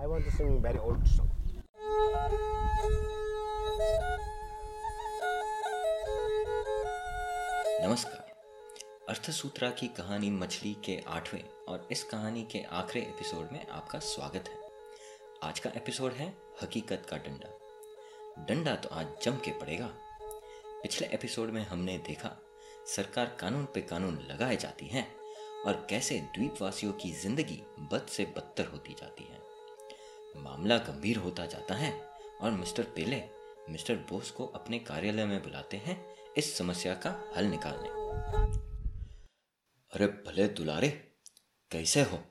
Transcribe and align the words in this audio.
I 0.00 0.06
want 0.06 0.24
to 0.24 0.30
sing 0.30 0.62
very 0.62 0.78
old 0.78 1.06
song. 1.06 1.30
नमस्कार। 7.82 8.26
अर्थसूत्रा 9.08 9.70
की 9.70 9.88
कहानी 9.88 10.30
मछली 10.30 10.72
के 10.84 10.98
आठवें 11.08 11.42
और 11.68 11.88
इस 11.92 12.02
कहानी 12.04 12.42
के 12.42 12.62
आखिरी 12.72 13.04
एपिसोड 13.04 13.48
में 13.52 13.66
आपका 13.66 13.98
स्वागत 13.98 14.48
है। 14.48 14.60
आज 15.42 15.60
का 15.60 15.70
एपिसोड 15.76 16.12
है 16.12 16.32
हकीकत 16.62 17.06
का 17.10 17.16
डंडा। 17.16 17.50
डंडा 18.44 18.74
तो 18.76 18.88
आज 18.88 19.06
जम 19.22 19.36
के 19.36 19.50
पड़ेगा। 19.50 19.90
पिछले 20.82 21.06
एपिसोड 21.06 21.50
में 21.50 21.64
हमने 21.66 21.98
देखा, 21.98 22.36
सरकार 22.86 23.36
कानून 23.40 23.64
पे 23.64 23.80
कानून 23.80 24.18
लगाए 24.30 24.56
जाती 24.56 24.86
है 24.86 25.06
और 25.66 25.86
कैसे 25.90 26.20
द्वीपवासियों 26.34 26.92
की 26.92 27.12
ज़िंदगी 27.12 27.62
बद 27.92 28.06
से 28.08 28.24
बदतर 28.36 28.66
होती 28.66 28.94
जाती 28.94 29.24
है। 29.24 29.47
मामला 30.38 30.78
गंभीर 30.78 31.16
होता 31.16 31.46
जाता 31.46 31.74
है 31.74 32.00
और 32.40 32.50
मिस्टर 32.50 32.82
पेले 32.82 33.22
मिस्टर 33.68 33.96
बोस 33.96 34.30
को 34.30 34.46
अपने 34.46 34.78
कार्यालय 34.78 35.26
में 35.26 35.42
बुलाते 35.42 35.76
हैं 35.76 36.14
इस 36.36 36.58
समस्या 36.58 36.94
का 36.94 37.32
हल 37.36 37.44
निकालने। 37.44 37.88
अरे 39.90 40.06
भले 40.06 40.48
दुलारे 40.48 40.88
कैसे 41.70 42.02
हो? 42.02 42.24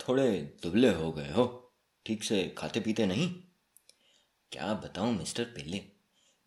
थोड़े 0.00 0.58
दुबले 0.62 0.94
हो 0.94 1.12
गए 1.12 1.32
हो 1.32 1.74
ठीक 2.06 2.24
से 2.24 2.54
खाते 2.58 2.80
पीते 2.80 3.06
नहीं? 3.06 3.34
क्या 4.52 4.74
बताऊँ 4.74 5.12
मिस्टर 5.18 5.44
पिल्ले 5.44 5.78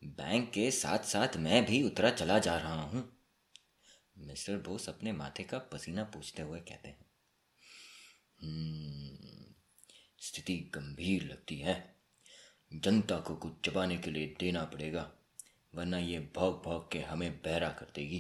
बैंक 0.04 0.52
के 0.52 0.72
साथ 0.72 1.00
साथ 1.00 1.38
मैं 1.38 1.66
भी 1.66 1.84
उतरा 1.84 2.10
चला 2.10 2.40
जा 2.40 2.58
रहा 2.58 2.82
हूँ। 2.82 3.18
मिस्टर 4.18 4.58
बोस 4.58 4.90
अपने 4.90 5.12
माथे 5.12 5.44
का 5.44 5.58
पसीना 5.58 6.04
पूछते 6.04 6.42
हुए 6.42 6.60
कहते 6.60 6.88
हैं 6.90 7.06
"हम्म, 8.44 9.33
स्थिति 10.24 10.58
गंभीर 10.76 11.24
लगती 11.24 11.58
है। 11.58 11.76
जनता 12.72 13.20
को 13.20 13.36
कुछ 13.36 13.54
चबाने 13.66 13.98
के 13.98 14.12
लिए 14.12 14.36
देना 14.40 14.64
पड़ेगा, 14.66 15.12
वरना 15.74 15.98
ये 15.98 16.20
भौंक 16.36 16.62
भौंक 16.66 16.90
के 16.92 17.00
हमें 17.00 17.32
बहरा 17.38 17.70
कर 17.70 17.92
देगी। 17.96 18.20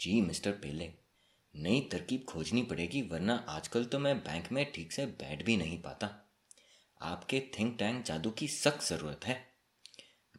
जी, 0.00 0.20
मिस्टर 0.20 0.52
पेले, 0.52 0.92
नई 1.54 1.80
तरकीब 1.92 2.24
खोजनी 2.24 2.62
पड़ेगी, 2.62 3.02
वरना 3.02 3.34
आजकल 3.48 3.84
तो 3.84 3.98
मैं 3.98 4.18
बैंक 4.18 4.50
में 4.52 4.64
ठीक 4.72 4.92
से 4.92 5.06
बैठ 5.06 5.44
भी 5.44 5.56
नहीं 5.56 5.80
पाता। 5.82 6.08
आपके 7.00 7.40
थिंक 7.58 7.78
टैंक 7.78 8.04
जादू 8.04 8.30
की 8.30 8.48
सख्त 8.48 8.82
ज़रूरत 8.84 9.24
है। 9.24 9.36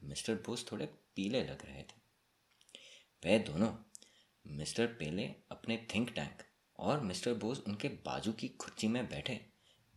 मिस्टर 0.03 0.35
बोस 0.35 0.65
थोड़े 0.71 0.85
पीले 1.15 1.43
लग 1.43 1.65
रहे 1.65 1.83
थे। 1.83 1.99
वे 3.23 3.39
दोनों, 3.39 3.73
मिस्टर 4.45 4.87
पेले 4.99 5.23
अपने 5.51 5.77
थिंक 5.95 6.09
टैंक 6.09 6.43
और 6.79 6.99
मिस्टर 6.99 7.33
बोस 7.33 7.63
उनके 7.67 7.87
बाजू 7.87 8.31
की 8.31 8.47
खुर्ची 8.47 8.87
में 8.87 9.05
बैठे 9.09 9.50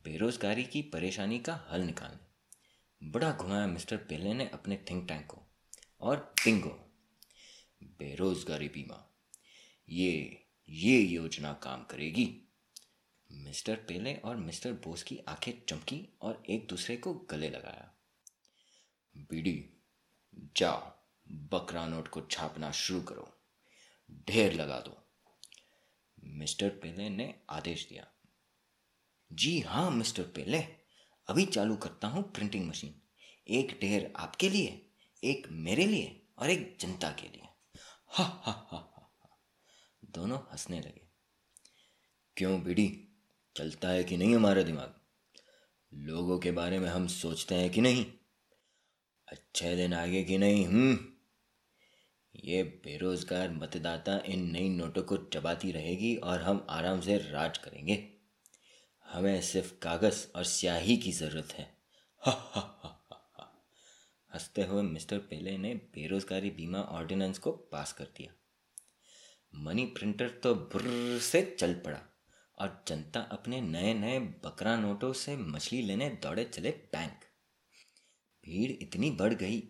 बेरोजगारी 0.05 0.65
की 0.65 0.83
परेशानी 0.83 1.39
का 1.39 1.69
हल 1.71 1.81
निकालने। 1.81 2.19
बड़ा 3.11 3.33
घुमाया 3.33 3.67
मिस्टर 3.67 3.97
पेले 3.97 4.35
ने 4.35 4.49
अपने 4.49 4.85
थिंक 4.91 5.09
टैंक 5.09 5.27
को 5.27 5.43
और 6.01 6.35
बिंगो 6.45 6.93
बेरोजगारी 7.83 8.69
बीमा। 8.69 9.17
ये 9.89 10.45
ये 10.69 11.01
योजना 11.01 11.53
काम 11.53 11.85
करेगी। 11.85 12.43
मिस्टर 13.33 13.77
पेले 13.77 14.15
और 14.15 14.37
मिस्टर 14.37 14.73
बोस 14.73 15.03
की 15.03 15.19
आँखें 15.19 15.53
चमकी 15.69 16.19
और 16.23 16.43
एक 16.51 16.67
दूसरे 16.67 16.97
को 16.97 17.15
गले 17.15 17.51
लगाया। 17.51 17.95
बीडी, 19.17 19.71
जाओ, 20.57 20.99
बकरा 21.29 21.87
नोट 21.87 22.09
को 22.09 22.21
छापना 22.21 22.71
शुरू 22.71 23.03
करो। 23.03 23.39
ढेर 24.29 24.53
लगा 24.53 24.81
दो। 24.81 25.07
मिस्टर 26.25 26.69
पेले 26.69 27.09
ने 27.09 27.35
आदेश 27.51 27.89
दिया। 27.89 28.11
जी 29.35 29.61
हाँ 29.61 29.91
मिस्टर 29.91 30.23
पेले। 30.23 30.59
अभी 31.29 31.47
चालू 31.47 31.77
करता 31.77 32.09
हूँ 32.09 32.33
प्रिंटिंग 32.33 32.69
मशीन 32.69 32.95
एक 33.49 33.79
ढेर 33.81 34.13
आपके 34.17 34.49
लिए, 34.49 34.91
एक 35.25 35.47
मेरे 35.51 35.87
लिए 35.87 36.27
और 36.39 36.51
एक 36.51 36.77
जनता 36.81 37.11
के 37.11 37.29
लिए। 37.29 37.49
हा 38.09 38.25
हा 38.25 38.53
हा 38.53 38.77
हा। 38.77 39.01
दोनों 40.05 40.39
हंसने 40.39 40.81
लगे। 40.81 41.01
क्यों 42.36 42.63
बीडी? 42.63 43.08
चलता 43.57 43.89
है 43.89 44.05
कि 44.05 44.17
नहीं 44.17 44.36
हमारा 44.36 44.63
दिमाग? 44.63 44.95
लोगों 45.95 46.39
के 46.39 46.51
बारे 46.51 46.79
में 46.79 46.89
हम 46.89 47.07
सोचते 47.07 47.55
हैं 47.55 47.70
कि 47.70 47.81
नहीं? 47.81 48.07
अच्छे 49.29 49.77
दिन 49.77 49.95
आगे 49.95 50.25
कि 50.25 50.39
नहीं 50.39 50.67
हम्म? 50.67 50.98
ये 52.45 52.63
बेरोजगार 52.63 53.51
मतदाता 53.51 54.19
इन 54.27 54.51
नई 54.51 54.69
नोटों 54.69 55.03
को 55.03 55.17
चबाती 55.17 55.73
रहेगी 55.73 56.17
और 56.17 56.42
हम 56.42 56.67
आराम 56.70 57.01
से 57.01 57.19
राज 57.19 57.58
करेंगे। 57.58 58.14
हमें 59.14 59.42
सिर्फ़ 59.42 59.79
कागज़ 59.79 60.27
और 60.36 60.45
स्याही 60.45 60.97
की 60.97 61.13
ज़रूरत 61.13 61.52
है। 61.52 61.79
हँसते 64.35 64.63
हुए 64.63 64.83
मिस्टर 64.83 65.19
पेले 65.19 65.58
ने 65.58 65.75
बेरोजगारी 65.75 66.51
बीमा 66.51 66.79
ऑर्डिनेंस 66.79 67.39
को 67.39 67.52
पास 67.52 67.92
कर 67.92 68.05
दिया। 68.05 68.33
मनी 69.55 69.85
प्रिंटर 69.85 70.30
तो 70.30 70.55
बुर्र 70.55 71.19
से 71.19 71.57
चल 71.61 71.75
पड़ा 71.75 72.02
और 72.58 72.85
जनता 72.89 73.20
अपने 73.20 73.61
नए 73.61 73.95
नए 73.95 74.19
बकरा 74.19 74.77
नोटों 74.77 75.13
से 75.13 75.36
मछली 75.36 75.83
लेने 75.83 76.11
दौड़े 76.11 76.45
चले 76.45 76.70
बैंक। 76.70 77.20
भीड़ 78.45 78.70
इतनी 78.70 79.11
बढ़ 79.11 79.35
गई। 79.35 79.63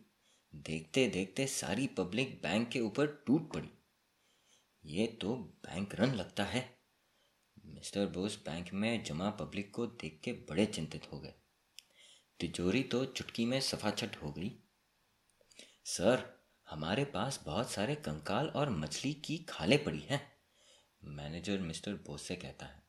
देखते 0.54 1.08
देखते 1.08 1.46
सारी 1.46 1.86
पब्लिक 1.86 2.42
बैंक 2.42 2.68
के 2.68 2.80
ऊपर 2.80 3.06
टूट 3.26 3.52
पड़ी। 3.52 3.70
ये 4.84 5.06
तो 5.06 5.34
बैंक 5.36 5.94
रन 5.94 6.14
लगता 6.14 6.44
है। 6.44 6.73
मिस्टर 7.64 8.06
बोस 8.06 8.36
बैंक 8.38 8.72
में 8.72 9.04
जमा 9.04 9.30
पब्लिक 9.30 9.70
को 9.74 9.86
देख 9.86 10.20
के 10.24 10.32
बड़े 10.48 10.66
चिंतित 10.66 11.06
हो 11.12 11.18
गए। 11.20 11.32
तिजोरी 12.40 12.82
तो 12.82 13.04
चुटकी 13.04 13.44
में 13.44 13.60
सफाछट 13.60 14.16
हो 14.16 14.30
गई। 14.32 14.50
सर, 15.84 16.24
हमारे 16.66 17.04
पास 17.04 17.40
बहुत 17.46 17.70
सारे 17.70 17.94
कंकाल 17.94 18.48
और 18.48 18.70
मछली 18.70 19.12
की 19.14 19.36
खाले 19.38 19.76
पड़ी 19.76 20.00
हैं, 20.00 20.20
मैनेजर 21.02 21.58
मिस्टर 21.58 21.94
बोस 22.06 22.22
से 22.22 22.36
कहता 22.36 22.66
है। 22.66 22.82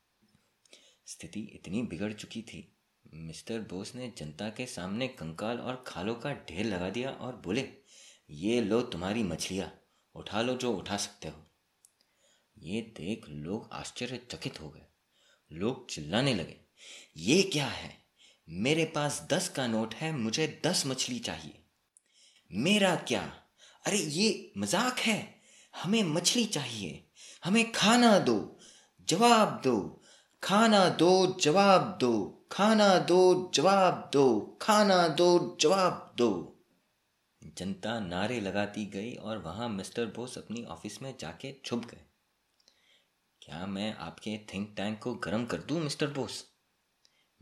स्थिति 1.05 1.39
इतनी 1.53 1.81
बिगड़ 1.83 2.11
चुकी 2.13 2.41
थी, 2.41 2.67
मिस्टर 3.05 3.59
बोस 3.61 3.95
ने 3.95 4.13
जनता 4.17 4.49
के 4.49 4.65
सामने 4.65 5.07
कंकाल 5.07 5.59
और 5.59 5.83
खालों 5.87 6.15
का 6.15 6.33
ढेर 6.49 6.65
लगा 6.65 6.89
दिया 6.89 7.11
और 7.11 7.35
बोले, 7.35 7.67
ये 8.29 8.61
लो 8.61 8.81
तुम्हारी 8.81 9.23
मछलियाँ, 9.23 9.71
उठा 10.15 10.41
लो 10.41 10.55
जो 10.55 10.73
उठा 10.73 10.97
सकते 10.97 11.27
हो। 11.27 11.44
ये 12.57 12.81
देख 12.81 13.25
लोग 13.29 13.69
आश्चर्यचकित 13.73 14.61
हो 14.61 14.69
गए। 14.69 14.85
लोग 15.51 15.89
चिल्लाने 15.89 16.33
लगे, 16.33 16.57
ये 17.17 17.43
क्या 17.43 17.67
है? 17.67 18.05
मेरे 18.49 18.85
पास 18.85 19.27
दस 19.31 19.49
का 19.49 19.67
नोट 19.67 19.93
है, 19.93 20.11
मुझे 20.11 20.61
दस 20.66 20.83
मछली 20.88 21.19
चाहिए। 21.19 21.63
मेरा 22.51 22.95
क्या? 22.95 23.21
अरे 23.85 23.97
ये 23.97 24.51
मज़ाक 24.57 24.99
है। 24.99 25.35
हमें 25.83 26.03
मछली 26.03 26.45
चाहिए। 26.45 27.07
हमें 27.43 27.71
खाना 27.71 28.19
दो। 28.19 28.59
जवाब 29.09 29.61
दो। 29.63 30.01
खाना 30.43 30.89
दो, 30.89 31.37
जवाब 31.41 31.97
दो। 32.01 32.45
खाना 32.51 32.99
दो, 32.99 33.51
जवाब 33.53 34.09
दो। 34.13 34.57
खाना 34.61 35.07
दो, 35.07 35.57
जवाब 35.61 36.16
दो। 36.17 36.51
जनता 37.57 37.99
नारे 37.99 38.39
लगाती 38.39 38.85
गई 38.85 39.13
और 39.13 39.37
वहाँ 39.37 39.69
मिस्टर 39.69 40.05
बोस 40.05 40.37
अपनी 40.37 40.63
ऑफ़िस 40.63 41.01
में 41.01 41.16
जाके 41.19 41.55
छुप 41.66 41.85
गए। 41.85 42.01
क्या 43.45 43.66
मैं 43.66 43.94
आपके 43.94 44.39
थिंक 44.53 44.73
टैंक 44.78 45.00
को 45.00 45.16
गर्म 45.16 45.45
कर 45.45 45.57
दूँ 45.57 45.79
मिस्टर 45.79 46.07
बोस 46.07 46.51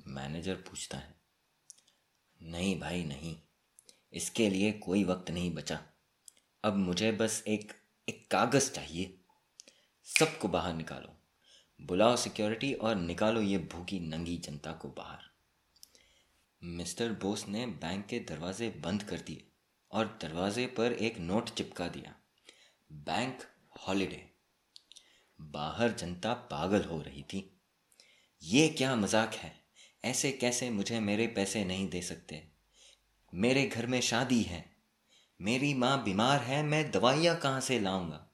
मैनेजर 0.08 0.56
पूछता 0.56 0.98
है। 0.98 1.16
नहीं 2.42 2.80
भाई, 2.80 3.04
नहीं। 3.04 3.42
इसके 4.14 4.50
लिए 4.50 4.72
कोई 4.72 5.04
वक्त 5.04 5.32
नहीं 5.32 5.54
बचा। 5.54 5.86
अब 6.64 6.76
मुझे 6.76 7.12
बस 7.12 7.44
एक 7.48 7.74
एक 8.10 8.32
कागज़ 8.32 8.72
चाहिए। 8.72 9.20
सबको 10.04 10.48
बाहर 10.48 10.74
निकालो। 10.74 11.20
बुलाओ 11.82 12.16
सिक्योरिटी 12.16 12.74
और 12.74 12.96
निकालो 12.96 13.42
ये 13.42 13.58
भूखी 13.58 14.00
नंगी 14.00 14.38
जनता 14.38 14.72
को 14.72 14.88
बाहर। 14.88 15.20
मिस्टर 16.64 17.14
बोस 17.14 17.48
ने 17.48 17.66
बैंक 17.66 18.06
के 18.06 18.20
दरवाजे 18.20 18.70
बंद 18.70 19.04
कर 19.04 19.20
दिए 19.20 19.48
और 19.92 20.20
दरवाजे 20.22 20.68
पर 20.68 20.94
एक 20.94 21.18
नोट 21.18 21.50
चिपका 21.50 21.88
दिया। 21.88 22.16
बैंक 22.92 23.44
हॉलिडे 23.88 24.33
बाहर 25.42 25.92
जनता 25.92 26.34
पागल 26.34 26.84
हो 26.84 27.02
रही 27.02 27.24
थी। 27.24 27.62
ये 28.44 28.68
क्या 28.68 28.96
मज़ाक 28.96 29.34
है? 29.34 29.54
ऐसे 30.06 30.32
कैसे 30.32 30.70
मुझे 30.70 31.00
मेरे 31.00 31.28
पैसे 31.28 31.66
नहीं 31.66 31.90
दे 31.90 32.02
सकते? 32.02 32.48
मेरे 33.34 33.66
घर 33.66 33.88
में 33.88 34.02
शादी 34.02 34.42
है। 34.42 34.66
मेरी 35.42 35.74
माँ 35.74 36.04
बीमार 36.04 36.40
है, 36.40 36.64
मैं 36.64 36.92
दवाइयाँ 36.92 37.40
कहाँ 37.40 37.62
से 37.62 37.80
लाऊँगा? 37.80 38.30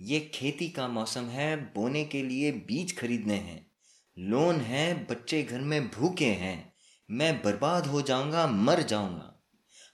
ये 0.00 0.20
खेती 0.20 0.68
का 0.68 0.88
मौसम 0.88 1.24
है, 1.24 1.56
बोने 1.56 2.04
के 2.04 2.22
लिए 2.22 2.52
बीज 2.52 2.98
खरीदने 2.98 3.34
हैं। 3.34 3.70
लोन 4.18 4.60
है, 4.60 5.06
बच्चे 5.06 5.42
घर 5.42 5.60
में 5.60 5.90
भूखे 5.90 6.32
हैं। 6.32 6.72
मैं 7.10 7.42
बर्बाद 7.42 7.86
हो 7.86 8.02
जाऊँगा, 8.02 8.46
मर 8.46 8.82
जाऊँगा। 8.82 9.44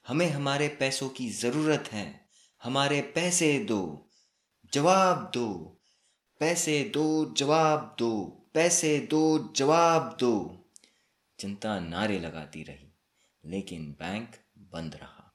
हमें 0.09 0.31
हमारे 0.31 0.69
पैसों 0.69 1.09
की 1.09 1.31
ज़रूरत 1.31 1.89
है। 1.93 2.29
हमारे 2.63 3.01
पैसे 3.01 3.59
दो, 3.59 4.11
जवाब 4.73 5.31
दो। 5.35 5.74
पैसे 6.45 6.91
दो, 6.95 7.35
जवाब 7.35 7.97
दो। 7.99 8.25
पैसे 8.55 8.99
दो, 8.99 9.53
जवाब 9.57 10.17
दो। 10.21 10.65
जनता 11.41 11.81
नारे 11.81 12.19
लगाती 12.19 12.63
रही, 12.63 12.93
लेकिन 13.45 13.97
बैंक 13.99 14.37
बंद 14.59 14.95
रहा। 14.95 15.35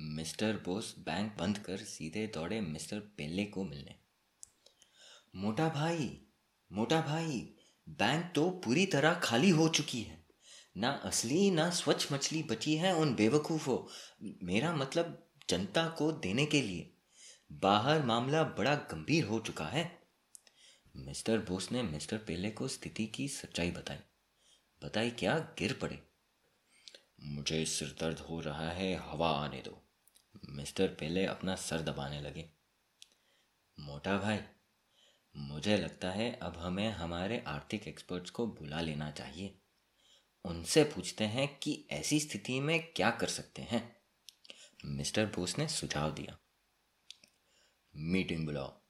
मिस्टर 0.00 0.52
बोस 0.52 0.94
बैंक 0.98 1.36
बंद 1.38 1.58
कर 1.58 1.76
सीधे 1.76 2.26
दौड़े 2.26 2.60
मिस्टर 2.60 2.98
पेले 3.00 3.44
को 3.44 3.64
मिलने। 3.64 3.94
मोटा 5.36 5.68
भाई 5.68 6.22
मोटा 6.72 7.00
भाई, 7.00 7.54
बैंक 7.88 8.32
तो 8.34 8.50
पूरी 8.50 8.86
तरह 8.86 9.14
खाली 9.14 9.50
हो 9.50 9.68
चुकी 9.68 10.02
है। 10.02 10.26
ना 10.76 10.90
असली, 10.90 11.50
ना 11.50 11.70
स्वच्छ 11.70 12.12
मछली 12.12 12.42
बची 12.42 12.76
है 12.76 12.94
उन 12.94 13.14
बेवकूफ़ों। 13.14 13.88
मेरा 14.42 14.72
मतलब 14.72 15.26
जनता 15.50 15.88
को 15.88 16.12
देने 16.12 16.46
के 16.46 16.62
लिए। 16.62 16.92
बाहर 17.52 18.02
मामला 18.02 18.42
बड़ा 18.42 18.74
गंभीर 18.74 19.24
हो 19.24 19.40
चुका 19.40 19.66
है। 19.66 19.95
मिस्टर 20.96 21.38
बोस 21.38 21.72
ने 21.72 21.82
मिस्टर 21.82 22.18
पेले 22.18 22.50
को 22.50 22.68
स्थिति 22.68 23.06
की 23.06 23.28
सच्चाई 23.28 23.70
बताई। 23.70 23.98
बताई 24.84 25.10
क्या? 25.10 25.38
गिर 25.38 25.72
पड़े। 25.72 26.02
मुझे 27.20 27.66
सिर 27.66 27.96
दर्द 28.00 28.18
हो 28.18 28.40
रहा 28.40 28.70
है, 28.70 28.94
हवा 28.94 29.30
आने 29.30 29.62
दो। 29.62 29.82
मिस्टर 30.48 30.88
पेले 30.88 31.26
अपना 31.26 31.56
सर 31.56 31.80
दबाने 31.80 32.20
लगे। 32.20 32.50
मोटा 33.80 34.18
भाई, 34.18 34.38
मुझे 35.36 35.76
लगता 35.76 36.10
है 36.10 36.32
अब 36.32 36.56
हमें 36.56 36.90
हमारे 36.90 37.44
आर्थिक 37.46 37.88
एक्सपर्ट्स 37.88 38.30
को 38.30 38.46
बुला 38.46 38.80
लेना 38.80 39.10
चाहिए। 39.10 39.58
उनसे 40.44 40.84
पूछते 40.84 41.24
हैं 41.24 41.58
कि 41.58 41.86
ऐसी 41.90 42.20
स्थिति 42.20 42.60
में 42.60 42.92
क्या 42.92 43.10
कर 43.10 43.28
सकते 43.28 43.62
हैं। 43.62 43.96
मिस्टर 44.84 45.26
बोस 45.26 45.58
ने 45.58 45.68
सुझाव 45.68 46.14
दिया। 46.14 46.38
मीटिंग 47.96 48.46
बुलाओ। 48.46 48.85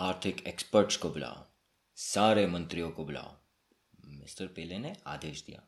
आर्थिक 0.00 0.40
एक्सपर्ट्स 0.40 0.96
को 0.96 1.10
बुलाओ, 1.10 1.46
सारे 1.94 2.46
मंत्रियों 2.46 2.90
को 2.90 3.04
बुलाओ। 3.04 3.40
मिस्टर 4.04 4.46
पेले 4.46 4.78
ने 4.78 4.96
आदेश 5.06 5.42
दिया। 5.42 5.62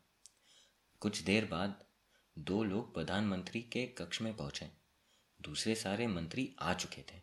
कुछ 1.00 1.18
देर 1.18 1.44
बाद 1.46 1.84
दो 2.38 2.64
लोग 2.64 2.94
प्रधानमंत्री 2.94 3.62
के 3.62 3.86
कक्ष 3.86 4.20
में 4.20 4.36
पहुँचे। 4.36 4.70
दूसरे 5.40 5.74
सारे 5.74 6.06
मंत्री 6.06 6.56
आ 6.60 6.74
चुके 6.74 7.02
थे। 7.02 7.22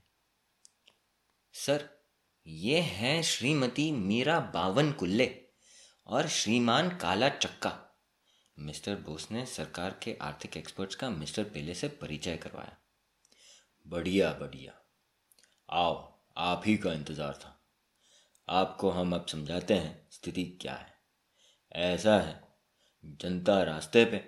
सर, 1.53 1.89
ये 2.47 2.79
हैं 2.79 3.23
श्रीमती 3.23 3.91
मीरा 3.91 4.39
बावन 4.39 4.91
कुल्ले 4.91 5.45
और 6.07 6.27
श्रीमान 6.27 6.97
काला 6.97 7.29
चक्का। 7.29 7.99
मिस्टर 8.59 8.95
बोस 8.95 9.31
ने 9.31 9.45
सरकार 9.45 9.99
के 10.03 10.17
आर्थिक 10.21 10.57
एक्सपर्ट्स 10.57 10.95
का 10.95 11.09
मिस्टर 11.09 11.43
पेले 11.43 11.73
से 11.73 11.87
परिचय 11.87 12.37
करवाया। 12.37 12.77
बढ़िया 13.87 14.33
बढ़िया। 14.33 14.81
आओ 15.69 16.18
आप 16.39 16.61
ही 16.65 16.75
का 16.77 16.93
इंतज़ार 16.93 17.33
था। 17.35 17.55
आपको 18.47 18.89
हम 18.89 19.13
अब 19.15 19.25
समझाते 19.25 19.73
हैं 19.73 20.07
स्थिति 20.11 20.43
क्या 20.61 20.73
है। 20.73 20.93
ऐसा 21.85 22.19
है, 22.19 22.41
जनता 23.13 23.61
रास्ते 23.63 24.03
पे 24.05 24.23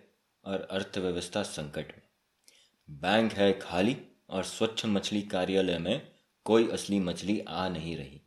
और 0.45 0.67
अर्थव्यवस्था 0.71 1.43
संकट 1.43 1.87
में। 1.87 2.99
बैंक 3.01 3.33
है 3.33 3.51
खाली 3.59 3.95
और 4.29 4.43
स्वच्छ 4.43 4.85
मछली 4.85 5.21
कार्यालय 5.23 5.77
में 5.79 6.01
कोई 6.45 6.67
असली 6.69 6.99
मछली 6.99 7.39
आ 7.41 7.67
नहीं 7.69 7.95
रही। 7.97 8.21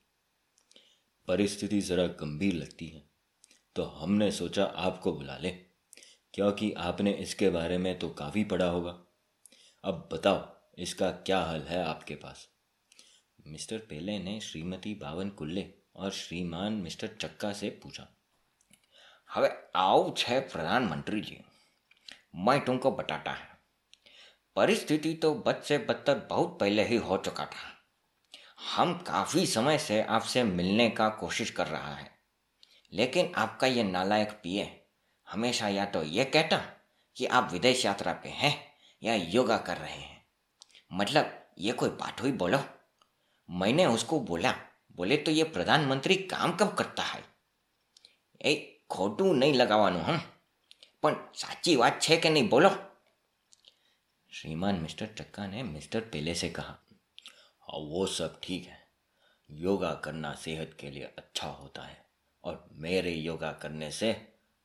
परिस्थिति 1.29 1.81
ज़रा 1.81 2.07
गंभीर 2.17 2.55
लगती 2.55 2.87
है 2.87 3.03
तो 3.77 3.85
हमने 3.93 4.31
सोचा 4.33 4.65
आपको 4.65 5.13
बुला 5.13 5.37
ले, 5.37 5.51
क्योंकि 6.35 6.73
आपने 6.79 7.13
इसके 7.15 7.51
बारे 7.51 7.79
में 7.79 7.99
तो 7.99 8.09
काफ़ी 8.11 8.45
पढ़ा 8.45 8.67
होगा। 8.67 8.99
अब 9.85 10.09
बताओ, 10.13 10.43
इसका 10.79 11.11
क्या 11.11 11.41
हल 11.43 11.63
है 11.63 11.83
आपके 11.85 12.15
पास? 12.17 12.47
मिस्टर 13.47 13.79
पेले 13.79 14.19
ने 14.19 14.39
श्रीमती 14.41 14.95
बावन 14.95 15.29
कुल्ले 15.31 15.67
और 15.97 16.11
श्रीमान 16.13 16.73
मिस्टर 16.75 17.11
चक्का 17.21 17.53
से 17.53 17.69
पूछा, 17.83 18.07
हवे 19.31 19.51
आओ 19.77 20.15
छे 20.15 20.39
प्रधानमंत्री 20.43 21.21
जी, 21.21 21.39
मैं 22.37 22.59
तुमको 22.65 22.91
बताता 22.93 23.33
है। 23.33 23.49
परिस्थिति 24.57 25.13
तो 25.15 25.35
बद 25.37 25.63
से 25.65 25.79
बदतर 25.81 26.27
बहुत 26.31 26.59
पहले 26.61 26.85
ही 26.85 26.97
हो 26.97 27.17
चुका 27.17 27.45
था। 27.45 27.73
हम 28.69 28.95
काफ़ी 29.07 29.47
समय 29.47 29.79
से 29.79 30.01
आपसे 30.03 30.43
मिलने 30.45 30.89
का 30.91 31.09
कोशिश 31.15 31.51
कर 31.51 31.67
रहा 31.67 31.95
है, 31.95 32.11
लेकिन 32.93 33.33
आपका 33.37 33.67
ये 33.67 33.83
नालायक 33.83 34.33
पिए 34.43 34.71
हमेशा 35.27 35.69
या 35.69 35.85
तो 35.87 36.03
ये 36.03 36.25
कहता 36.27 36.57
कि 37.17 37.27
आप 37.27 37.53
विदेश 37.53 37.85
यात्रा 37.85 38.13
पे 38.15 38.29
हैं 38.31 38.55
या 39.03 39.15
योगा 39.15 39.57
कर 39.59 39.77
रहे 39.77 39.93
हैं। 39.93 40.23
मतलब 40.91 41.41
ये 41.59 41.73
कोई 41.73 41.89
बात 41.91 42.23
हुई 42.23 42.33
बोलो। 42.35 42.59
मैंने 43.50 43.86
उसको 43.88 44.20
बोला 44.24 44.52
बोले 44.98 45.18
तो 45.18 45.32
ये 45.32 45.44
प्रधानमंत्री 45.52 46.16
काम 46.28 46.56
कब 46.58 46.74
करता 46.76 47.04
है 47.04 47.24
ए 48.42 48.56
खोटू 48.90 49.34
नहीं 49.34 49.54
लगावानू 49.54 50.00
हम 50.02 50.20
પણ 51.04 51.16
સાચી 51.42 51.74
વાત 51.76 51.96
છે 52.06 52.16
કે 52.24 52.30
નહીં 52.30 52.48
બોલો 52.50 52.72
श्रीमान 54.32 54.76
मिस्टर 54.82 55.08
चक्का 55.20 55.44
ने 55.48 55.60
मिस्टर 55.66 56.02
पेले 56.12 56.34
से 56.34 56.50
कहा 56.50 56.74
हाँ 57.64 57.80
वो 57.86 58.02
सब 58.08 58.34
ठीक 58.44 58.66
है 58.66 58.78
योगा 59.50 59.90
करना 60.04 60.32
सेहत 60.44 60.76
के 60.80 60.90
लिए 60.92 61.08
अच्छा 61.18 61.48
होता 61.54 61.84
है 61.84 61.98
और 62.44 62.56
मेरे 62.78 63.14
योगा 63.14 63.52
करने 63.64 63.90
से 63.92 64.10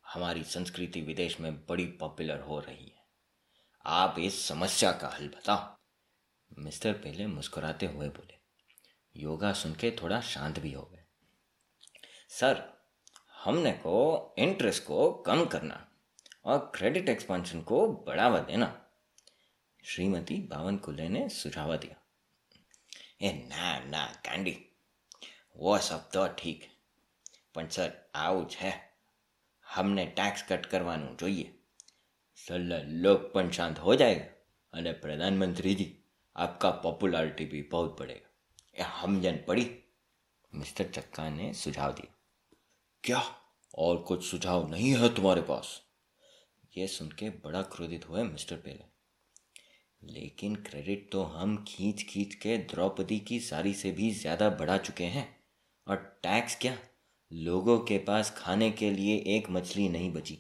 हमारी 0.05 0.43
संस्कृति 0.47 1.01
विदेश 1.01 1.39
में 1.41 1.53
बड़ी 1.67 1.87
पॉपुलर 2.01 2.41
हो 2.41 2.59
रही 2.61 2.87
है 2.87 3.03
आप 3.85 4.19
इस 4.21 4.37
समस्या 4.49 4.93
का 5.01 5.09
हल 5.09 5.29
बताओ 5.31 6.63
मिस्टर 6.65 6.93
पेले 7.05 7.27
मुस्कुराते 7.29 7.87
हुए 7.87 8.09
बोले 8.11 8.37
योगा 9.16 9.54
सुन 9.54 9.74
के 9.74 9.92
थोड़ा 9.92 10.20
शांत 10.22 10.60
भी 10.60 10.72
हो 10.72 10.84
गए। 10.84 11.04
सर, 12.30 12.64
हमने 13.36 13.72
को 13.72 13.96
इंटरेस्ट 14.40 14.84
को 14.84 15.12
कम 15.28 15.46
करना 15.46 15.88
और 16.46 16.58
क्रेडिट 16.76 17.10
एक्सपेंशन 17.10 17.62
को 17.62 17.88
बढ़ावा 18.08 18.40
देना। 18.40 18.68
श्रीमती 19.84 20.36
बावन 20.48 20.78
कुल्ले 20.78 21.10
ने 21.10 21.30
सुझाव 21.30 21.76
दिया। 21.78 21.96
ए, 23.22 23.32
ना 23.32 23.80
ना 23.80 24.06
कैंडी 24.26 24.58
वो 25.58 25.78
सब 25.78 26.10
तो 26.12 26.28
ठीक 26.28 26.68
પણ 27.54 27.68
सर 27.68 27.92
આવું 28.16 28.56
है। 28.56 28.72
हमने 29.66 30.06
टैक्स 30.18 30.42
कट 30.50 30.66
કરવાનું 30.66 31.18
જોઈએ 31.18 31.48
सल 32.38 32.74
लोग 33.04 33.34
पंचांत 33.34 33.80
हो 33.80 33.96
जाएगा। 33.96 34.26
अरे, 34.74 34.92
प्रधानमंत्री 34.94 35.74
जी, 35.76 35.88
आपका 36.36 36.70
पॉपुलैरिटी 36.70 37.46
भी 37.46 37.62
बहुत 37.64 38.00
बढ़ेगा। 38.00 38.29
बढ़ेगा 38.76 39.20
जन 39.20 39.40
पड़ी 39.48 39.70
मिस्टर 40.54 40.84
चक्का 40.84 41.30
ने 41.30 41.54
सुझाव 41.54 41.92
दिया 41.92 42.16
क्या? 43.04 43.24
और 43.78 43.98
कुछ 43.98 44.26
सुझाव 44.26 44.70
नहीं 44.70 44.94
है 44.96 45.16
तुम्हारे 45.16 45.42
पास? 45.42 45.82
ये 46.78 46.88
सुन 46.88 47.10
के 47.10 47.30
बड़ा 47.30 47.62
क्रोधित 47.62 48.10
हुए 48.10 48.24
मिस्टर 48.24 48.56
पेले। 48.56 48.86
लेकिन 50.14 50.56
क्रेडिट 50.56 51.10
तो 51.12 51.24
हम 51.24 51.66
खींच 51.68 52.04
खींच 52.04 52.36
के 52.36 52.58
द्रौपदी 52.58 53.20
की 53.20 53.40
सारी 53.40 53.74
से 53.74 53.92
भी 53.92 54.12
ज़्यादा 54.12 54.50
बढ़ा 54.50 54.78
चुके 54.78 55.04
हैं। 55.04 55.38
और 55.88 56.20
टैक्स 56.24 56.56
क्या? 56.56 56.78
लोगों 57.34 57.80
के 57.80 57.98
पास 57.98 58.34
खाने 58.38 58.72
के 58.72 58.92
लिए 58.92 59.18
एक 59.28 59.50
मछली 59.50 59.90
नहीं 59.90 60.14
बची। 60.14 60.40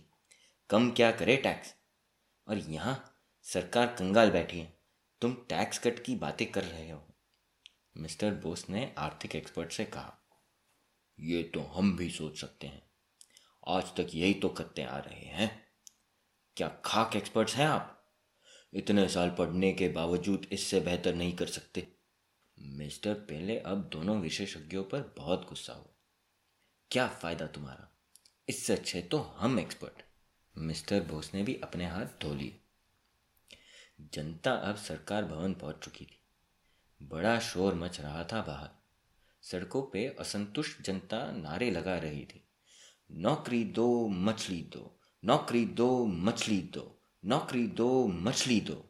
कम 0.70 0.92
क्या 0.92 1.12
करे 1.12 1.38
टैक्स? 1.38 1.76
और 2.48 2.58
यहाँ 2.58 3.16
सरकार 3.44 3.88
कंगाल 3.88 4.32
बैठी 4.32 4.60
है। 4.60 4.74
तुम 5.22 5.34
टैक्स 5.34 5.80
कट 5.80 6.00
की 6.00 6.16
बातें 6.16 6.52
कर 6.52 6.64
रहे 6.64 6.90
हो। 6.92 7.09
मिस्टर 7.98 8.34
बोस 8.34 8.70
ने 8.70 8.94
आर्थिक 8.98 9.36
एक्सपर्ट 9.36 9.72
से 9.72 9.86
कहा, 9.86 10.18
ये 11.20 11.44
तो 11.44 11.62
हम 11.62 11.96
भी 11.98 12.10
सोच 12.10 12.40
सकते 12.40 12.68
हैं। 12.68 12.82
आज 13.68 13.84
तक 13.84 14.08
यही 14.14 14.34
तो 14.34 14.50
करते 14.50 14.84
आ 14.84 14.98
रहे 14.98 15.26
हैं। 15.26 15.68
क्या 16.58 16.68
खाक 16.86 17.16
एक्सपर्ट्स 17.16 17.56
हैं 17.56 17.68
आप? 17.68 17.96
इतने 18.74 19.08
साल 19.10 19.30
पढ़ने 19.30 19.74
के 19.74 19.90
बावजूद 19.90 20.48
इससे 20.52 20.80
बेहतर 20.80 21.16
नहीं 21.16 21.36
कर 21.36 21.48
सकते। 21.48 21.88
मिस्टर, 22.58 23.14
पहले 23.14 23.60
अब 23.60 23.90
दोनों 23.90 24.20
विशेषज्ञों 24.22 24.84
पर 24.84 25.14
बहुत 25.18 25.48
गुस्सा 25.50 25.74
हुआ। 25.74 25.96
क्या 26.92 27.08
फ़ायदा 27.08 27.48
तुम्हारा? 27.48 27.98
इससे 28.50 28.74
अच्छे 28.74 29.02
तो 29.02 29.18
हम 29.18 29.60
एक्सपर्ट। 29.60 30.04
मिस्टर 30.58 31.02
बोस 31.02 31.34
ने 31.34 31.44
भी 31.44 31.60
अपने 31.64 31.86
हाथ 31.86 32.06
धो 32.22 32.34
लिए। 32.34 32.60
जनता 34.02 34.54
अब 34.54 34.76
सरकार 34.76 35.26
भवन 35.26 35.54
पहुँच 35.54 35.76
चुकी 35.76 36.06
थी। 36.06 36.19
बड़ा 37.02 37.40
शोर 37.40 37.74
मच 37.74 38.02
रहा 38.02 38.24
था 38.24 38.42
बाहर। 38.42 38.70
सड़कों 39.42 39.82
पे 39.82 40.16
असंतुष्ट 40.20 40.82
जनता 40.82 41.32
नारे 41.32 41.72
लगा 41.72 41.98
रही 41.98 42.26
थी। 42.26 42.48
नौकरी 43.12 43.64
दो, 43.64 44.08
मछली 44.08 44.62
दो, 44.62 45.00
नौकरी 45.26 45.66
दो, 45.66 46.06
मछली 46.06 46.62
दो, 46.62 47.02
नौकरी 47.26 47.68
दो, 47.68 48.08
मछली 48.08 48.62
दो। 48.62 48.86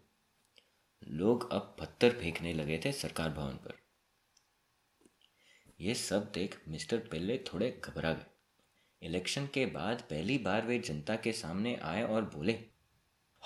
लोग 1.08 1.52
अब 1.52 1.76
पत्थर 1.80 2.10
फेंकने 2.10 2.54
लगे 2.54 2.82
थे 2.86 2.92
सरकार 2.92 3.30
भवन 3.30 3.54
पर। 3.54 3.74
यह 5.82 5.94
सब 5.94 6.32
देख 6.32 6.62
मिस्टर 6.68 6.98
पेले 6.98 7.38
थोड़े 7.38 7.82
घबरा 7.86 8.14
गए। 8.14 8.26
इलेक्शन 9.02 9.48
के 9.48 9.66
बाद 9.66 10.02
पहली 10.02 10.38
बार 10.38 10.68
वे 10.68 10.80
जनता 10.80 11.16
के 11.16 11.32
सामने 11.32 11.76
आए 11.76 12.04
और 12.04 12.22
बोले, 12.22 12.66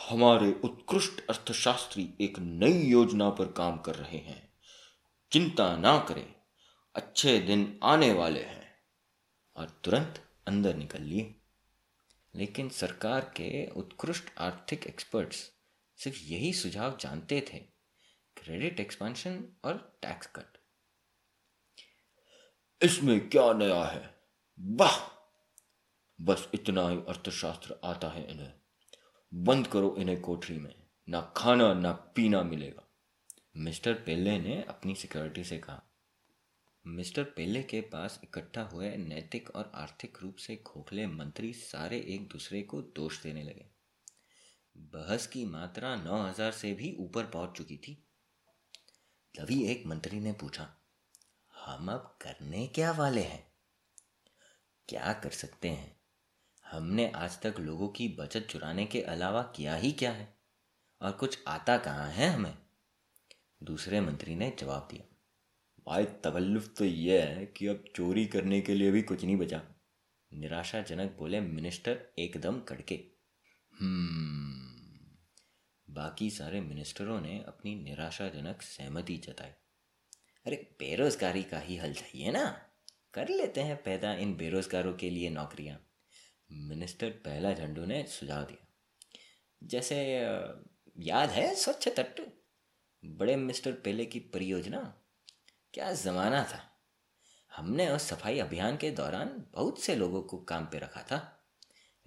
हमारे 0.10 0.52
उत्कृष्ट 0.64 1.28
अर्थशास्त्री 1.30 2.14
एक 2.22 2.40
नई 2.40 2.86
योजना 2.86 3.30
पर 3.30 3.52
काम 3.52 3.78
कर 3.78 3.96
रहे 3.96 4.18
हैं। 4.18 4.53
चिंता 5.34 5.78
ना 5.78 6.00
करें। 6.00 6.36
अच्छे 6.96 7.40
दिन 7.40 7.80
आने 7.84 8.14
वाले 8.14 8.44
हैं। 8.44 8.76
और 9.56 9.70
तुरंत 9.70 10.30
अंदर 10.48 10.76
निकल 10.76 11.02
लिए। 11.02 11.36
लेकिन 12.36 12.70
सरकार 12.70 13.22
के 13.22 13.68
उत्कृष्ट 13.68 14.26
आर्थिक 14.38 14.88
एक्सपर्ट्स 14.88 15.52
सिर्फ़ 15.98 16.18
यही 16.20 16.54
सुझाव 16.54 16.98
जानते 16.98 17.46
थे। 17.54 17.60
क्रेडिट 18.38 18.80
एक्सपेंशन 18.80 19.46
और 19.64 20.00
टैक्स 20.02 20.28
कट 20.28 20.58
इसमें 22.82 23.30
क्या 23.30 23.54
नया 23.54 23.84
है? 23.84 24.22
वाह! 24.60 25.00
बस 26.22 26.50
इतना 26.54 26.90
ही 26.90 26.98
अर्थशास्त्र 26.98 27.80
आता 27.84 28.10
है 28.10 28.32
इन्हें। 28.32 28.54
बंद 29.34 29.68
करो 29.68 29.96
इन्हें 29.98 30.22
कोठरी 30.22 30.58
में। 30.58 30.76
ना 31.10 31.34
खाना, 31.38 31.74
ना 31.74 31.92
पीना 31.92 32.44
मिलेगा। 32.44 32.93
मिस्टर 33.56 33.94
पेल्ले 33.94 34.38
ने 34.40 34.62
अपनी 34.70 34.94
सिक्योरिटी 34.96 35.44
से 35.44 35.58
कहा। 35.58 35.82
मिस्टर 36.86 37.24
पेल्ले 37.24 37.62
के 37.64 37.82
पास 37.82 38.20
इकट्ठा 38.24 38.62
हुए 38.62 38.90
नैतिक 38.98 39.50
और 39.56 39.72
आर्थिक 39.76 40.18
रूप 40.22 40.36
से 40.36 40.56
खोखले 40.56 41.06
मंत्री 41.08 41.52
सारे 41.54 42.00
एक 42.08 42.28
दूसरे 42.28 42.62
को 42.62 42.82
दोष 42.96 43.22
देने 43.24 43.44
लगे। 43.44 43.66
बहस 44.76 45.28
की 45.28 45.46
मात्रा 45.46 45.96
नौ 45.96 46.22
हज़ार 46.22 46.52
से 46.52 46.74
भी 46.74 46.96
ऊपर 47.00 47.26
पहुँच 47.26 47.58
चुकी 47.58 47.78
थी। 47.78 47.94
तभी 49.36 49.64
एक 49.66 49.86
मंत्री 49.88 50.20
ने 50.20 50.34
पूछा, 50.34 50.68
हम 51.54 51.92
अब 51.92 52.18
करने 52.22 52.66
क्या 52.68 52.92
वाले 52.92 53.22
हैं? 53.22 53.46
क्या 54.90 55.14
कर 55.14 55.30
सकते 55.30 55.70
हैं? 55.70 55.96
हमने 56.66 57.12
आज 57.12 57.40
तक 57.42 57.60
लोगों 57.60 57.88
की 57.88 58.08
बचत 58.20 58.48
चुराने 58.50 58.86
के 58.86 59.02
अलावा 59.02 59.42
किया 59.56 59.76
ही 59.76 59.92
क्या 59.92 60.12
है? 60.12 60.34
और 61.02 61.12
कुछ 61.12 61.40
आता 61.48 61.78
कहाँ 61.78 62.10
है 62.10 62.30
हमें? 62.30 62.63
दूसरे 63.64 64.02
मंत्री 64.02 64.36
ने 64.36 64.56
जवाब 64.60 64.88
दिया, 64.92 65.16
भाई, 65.88 66.06
तकल्लुफ 66.06 66.76
तो 66.78 66.86
यह 66.86 67.26
है 67.26 67.46
कि 67.46 67.68
अब 67.68 67.86
चोरी 67.96 68.26
करने 68.26 68.62
के 68.62 68.74
लिए 68.74 68.92
भी 68.92 69.02
कुछ 69.02 69.24
नहीं 69.24 69.38
बचा। 69.38 69.62
निराशाजनक 70.34 71.12
बोले 71.12 71.42
मिनिस्टर 71.42 72.14
एकदम 72.20 72.60
कड़के। 72.60 72.96
हम्म 73.82 74.64
बाकी 75.94 76.30
सारे 76.30 76.62
मिनिस्टरों 76.62 77.22
ने 77.22 77.44
अपनी 77.48 77.76
निराशाजनक 77.76 78.62
सहमति 78.62 79.18
जताई। 79.18 79.50
अरे, 80.46 80.76
बेरोजगारी 80.80 81.44
का 81.44 81.60
ही 81.60 81.78
हल 81.78 81.94
चाहिए 81.94 82.32
ना? 82.32 82.62
कर 83.14 83.30
लेते 83.30 83.62
हैं 83.62 83.84
पैदा 83.84 84.14
इन 84.14 84.36
बेरोजगारों 84.36 84.94
के 84.94 85.10
लिए 85.10 85.30
नौकरियाँ। 85.30 85.90
मिनिस्टर 86.52 87.10
पहला 87.10 87.54
झंडू 87.54 87.86
ने 87.86 88.04
सुझाव 88.04 88.44
दिया। 88.44 88.68
जैसे 89.64 90.14
याद 90.98 91.30
है 91.30 91.56
स्वच्छ 91.56 91.88
तट? 91.88 92.43
बड़े 93.06 93.36
मिस्टर 93.36 93.72
पेले 93.72 94.06
की 94.06 94.20
परियोजना? 94.20 95.02
क्या 95.74 95.94
ज़माना 95.94 96.44
था? 96.44 96.80
हमने 97.56 97.90
उस 97.90 98.02
सफ़ाई 98.02 98.40
अभियान 98.40 98.78
के 98.78 98.92
दौरान 98.92 99.46
बहुत 99.54 99.82
से 99.82 99.96
लोगों 99.96 100.22
को 100.22 100.38
काम 100.38 100.66
पे 100.66 100.80
रखा 100.80 101.04
था। 101.04 101.50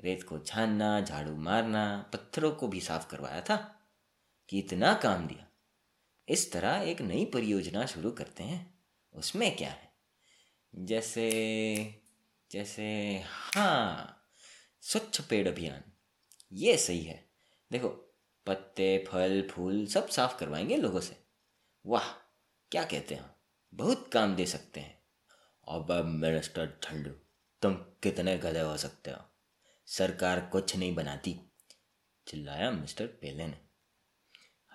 रेत 0.01 0.23
को 0.23 0.39
छानना, 0.39 1.01
झाड़ू 1.01 1.37
मारना, 1.37 2.11
पत्थरों 2.13 2.53
को 2.53 2.69
भी 2.69 2.81
साफ़ 2.81 3.09
करवाया 3.09 3.41
था। 3.41 3.73
कि 4.49 4.59
इतना 4.59 4.95
काम 4.95 5.27
दिया। 5.27 5.49
इस 6.29 6.53
तरह 6.53 6.77
एक 6.77 7.01
नई 7.01 7.25
परियोजना 7.25 7.87
शुरू 7.87 8.11
करते 8.11 8.43
हैं। 8.43 8.85
उसमें 9.13 9.57
क्या 9.57 9.71
है? 9.71 9.93
जैसे 10.75 12.03
जैसे 12.51 13.23
हाँ 13.27 14.23
स्वच्छ 14.81 15.21
पेड़ 15.21 15.49
अभियान। 15.49 15.83
ये 16.53 16.77
सही 16.77 17.03
है। 17.03 17.31
देखो 17.73 18.06
पत्ते 18.47 19.05
फल 19.09 19.49
फूल 19.49 19.87
सब 19.87 20.09
साफ़ 20.09 20.39
करवाएँगे 20.39 20.77
लोगों 20.77 21.01
से। 21.01 21.27
वाह 21.87 22.13
क्या 22.71 22.85
कहते 22.85 23.15
हैं? 23.15 23.37
बहुत 23.75 24.11
काम 24.13 24.37
दे 24.37 24.47
सकते 24.47 24.81
हैं। 24.81 25.03
अब 25.69 25.93
मिनिस्टर 25.93 26.81
ठंडू 26.83 27.11
तुम 27.63 27.75
कितने 27.75 28.39
गधे 28.39 28.61
हो 28.61 28.77
सकते 28.77 29.11
हो? 29.11 29.19
सरकार 29.87 30.41
कुछ 30.41 30.77
नहीं 30.77 30.95
बनाती। 30.95 31.41
चिल्लाया 32.29 32.71
मिस्टर 32.71 33.07
पेले 33.07 33.47
ने 33.47 33.61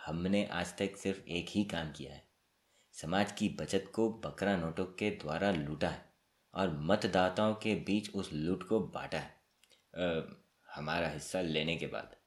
हमने 0.05 0.45
आज 0.45 0.77
तक 0.77 0.97
सिर्फ़ 0.97 1.21
एक 1.27 1.45
ही 1.49 1.63
काम 1.63 1.91
किया 1.91 2.13
है। 2.13 2.27
समाज 2.91 3.31
की 3.31 3.49
बचत 3.49 3.91
को 3.95 4.13
बकरा 4.13 4.57
नोटों 4.57 4.85
के 4.85 5.09
द्वारा 5.11 5.51
लूटा 5.51 5.89
है 5.89 6.13
और 6.53 6.79
मतदाताओं 6.79 7.55
के 7.55 7.75
बीच 7.75 8.15
उस 8.15 8.33
लूट 8.33 8.63
को 8.63 8.79
बांटा 8.79 9.19
है। 9.19 9.41
आ, 9.97 10.21
हमारा 10.75 11.09
हिस्सा 11.09 11.41
लेने 11.41 11.75
के 11.77 11.87
बाद। 11.87 12.20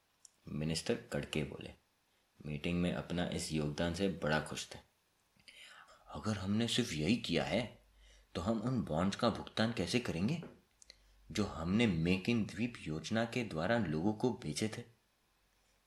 मिनिस्टर 0.47 0.95
कड़के 1.13 1.43
बोले, 1.45 1.71
मीटिंग 2.41 2.81
में 2.81 2.93
अपना 2.93 3.29
इस 3.29 3.53
योगदान 3.53 3.95
से 3.95 4.09
बड़ा 4.23 4.41
खुश 4.41 4.69
थे। 4.71 4.79
अगर 6.09 6.37
हमने 6.37 6.69
सिर्फ़ 6.69 6.93
यही 6.95 7.17
किया 7.17 7.45
है 7.45 7.63
तो 8.35 8.41
हम 8.41 8.61
उन 8.61 8.81
बॉन्ड्स 8.83 9.17
का 9.17 9.29
भुगतान 9.31 9.73
कैसे 9.73 10.01
करेंगे, 10.01 10.43
जो 11.29 11.45
हमने 11.45 11.87
मेक 11.87 12.29
इन 12.29 12.45
द्वीप 12.45 12.75
योजना 12.79 13.25
के 13.25 13.45
द्वारा 13.45 13.79
लोगों 13.79 14.13
को 14.13 14.31
बेचे 14.43 14.69
थे? 14.69 14.83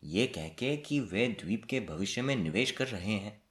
ये 0.03 0.27
कह 0.27 0.47
के 0.49 0.75
कि 0.77 0.99
वे 1.01 1.27
द्वीप 1.41 1.65
के 1.65 1.79
भविष्य 1.79 2.21
में 2.21 2.35
निवेश 2.35 2.71
कर 2.71 2.87
रहे 2.87 3.13
हैं। 3.13 3.41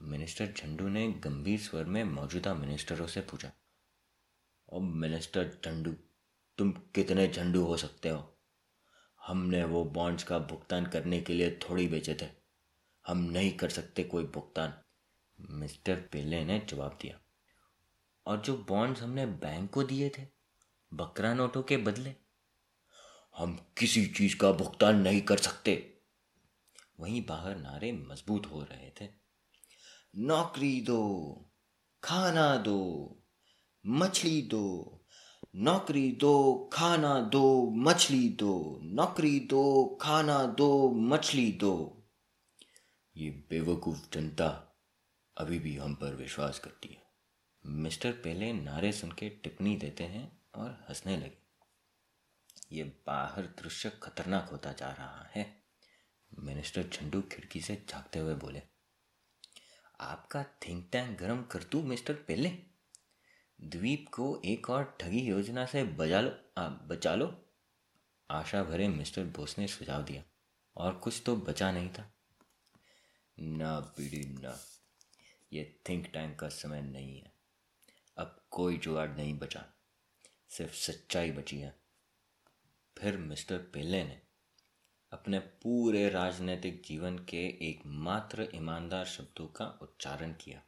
मिनिस्टर 0.00 0.52
झंडू 0.52 0.88
ने 0.88 1.06
गंभीर 1.24 1.58
स्वर 1.60 1.84
में 1.84 2.02
मौजूदा 2.04 2.54
मिनिस्टरों 2.54 3.06
से 3.06 3.20
पूछा, 3.20 3.48
अब 4.68 4.82
मिनिस्टर 4.96 5.50
झंडू, 5.64 5.92
तुम 6.58 6.70
कितने 6.94 7.26
झंडू 7.28 7.64
हो 7.64 7.76
सकते 7.76 8.08
हो? 8.08 8.37
हमने 9.28 9.64
वो 9.64 9.84
बॉन्ड्स 9.84 10.24
का 10.24 10.38
भुगतान 10.38 10.86
करने 10.86 11.20
के 11.20 11.32
लिए 11.32 11.50
थोड़ी 11.50 11.88
बेचे 11.88 12.14
थे। 12.14 12.28
हम 13.06 13.18
नहीं 13.18 13.52
कर 13.52 13.68
सकते 13.68 14.04
कोई 14.04 14.24
भुगतान। 14.24 14.74
मिस्टर 15.40 15.96
पेले 15.96 16.44
ने 16.44 16.66
जवाब 16.68 16.98
दिया। 17.02 17.20
और 18.26 18.40
जो 18.40 18.56
बॉन्ड्स 18.56 19.02
हमने 19.02 19.26
बैंक 19.26 19.70
को 19.70 19.82
दिए 19.82 20.10
थे, 20.18 20.26
बकरा 20.94 21.34
नोटों 21.34 21.62
के 21.62 21.76
बदले, 21.76 22.14
हम 23.36 23.66
किसी 23.78 24.06
चीज़ 24.06 24.36
का 24.36 24.52
भुगतान 24.52 25.00
नहीं 25.00 25.22
कर 25.22 25.36
सकते। 25.36 26.00
वहीं 27.00 27.26
बाहर 27.26 27.56
नारे 27.56 27.92
मज़बूत 27.92 28.46
हो 28.46 28.62
रहे 28.62 28.90
थे। 29.00 29.08
नौकरी 30.16 30.80
दो, 30.80 31.32
खाना 32.04 32.56
दो, 32.56 33.14
मछली 33.86 34.42
दो 34.42 34.94
नौकरी 35.60 36.12
दो, 36.12 36.70
खाना 36.72 37.20
दो, 37.20 37.70
मछली 37.70 38.28
दो। 38.28 38.80
नौकरी 38.82 39.40
दो, 39.40 39.98
खाना 40.00 40.46
दो, 40.46 40.90
मछली 40.90 41.52
दो। 41.52 42.04
ये 43.16 43.30
बेवकूफ़ 43.30 44.10
जनता 44.12 44.78
अभी 45.36 45.58
भी 45.58 45.76
हम 45.76 45.94
पर 45.94 46.14
विश्वास 46.14 46.58
करती 46.58 46.88
है। 46.88 47.02
मिस्टर 47.66 48.12
पहले 48.12 48.52
नारे 48.52 48.92
सुन 48.92 49.12
के 49.12 49.28
टिप्पणी 49.28 49.76
देते 49.76 50.04
हैं 50.04 50.42
और 50.54 50.86
हंसने 50.88 51.16
लगे। 51.16 51.38
ये 52.72 52.84
बाहर 52.84 53.42
दृश्य 53.42 53.90
खतरनाक 54.02 54.48
होता 54.48 54.72
जा 54.72 54.88
रहा 54.88 55.30
है 55.34 55.62
मिनिस्टर 56.38 56.82
झंडू 56.82 57.22
खिड़की 57.22 57.60
से 57.60 57.86
झांकते 57.88 58.18
हुए 58.18 58.34
बोले। 58.34 58.62
आपका 60.00 60.44
थिंक 60.44 60.88
टैंक 60.92 61.18
गर्म 61.18 61.42
कर 61.42 61.64
दू, 61.64 61.82
मिस्टर 61.82 62.14
पहले? 62.14 62.67
द्वीप 63.60 64.06
को 64.12 64.42
एक 64.44 64.70
और 64.70 64.96
ठगी 65.00 65.20
योजना 65.20 65.66
से 65.66 65.84
बजा 65.84 66.20
लो 66.20 66.36
आ, 66.58 66.68
बचा 66.68 67.14
लो। 67.14 67.44
आशा 68.30 68.64
भरे 68.64 68.88
मिस्टर 68.88 69.24
बोस 69.24 69.58
ने 69.58 69.68
सुझाव 69.68 70.02
दिया 70.02 70.22
और 70.76 70.94
कुछ 70.94 71.22
तो 71.26 71.36
बचा 71.36 71.72
नहीं 71.72 71.88
था। 71.88 72.14
ना 73.40 73.80
पीढ़ी 73.80 74.24
ना। 74.24 74.60
ये 75.52 75.80
थिंक 75.88 76.06
टैंक 76.06 76.38
का 76.38 76.48
समय 76.48 76.82
नहीं 76.82 77.20
है। 77.20 77.32
अब 78.16 78.44
कोई 78.50 78.76
जुगाड़ 78.76 79.10
नहीं 79.10 79.38
बचा 79.38 79.66
सिर्फ़ 80.48 80.74
सच्चाई 80.74 81.32
बची 81.32 81.58
है। 81.58 81.78
फिर 82.98 83.16
मिस्टर 83.16 83.58
पेले 83.58 84.04
ने 84.04 84.22
अपने 85.12 85.38
पूरे 85.38 86.08
राजनीतिक 86.08 86.82
जीवन 86.86 87.18
के 87.18 87.68
एकमात्र 87.70 88.48
ईमानदार 88.54 89.04
शब्दों 89.04 89.46
का 89.46 89.78
उच्चारण 89.82 90.32
किया। 90.32 90.62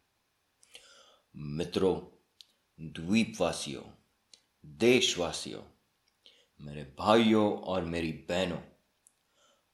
मित्रों 1.36 2.19
द्वीपवासियों, 2.82 3.82
देशवासियों, 4.66 5.62
मेरे 6.60 6.94
भाइयों 6.98 7.58
और 7.58 7.84
मेरी 7.84 8.12
बहनों, 8.12 8.58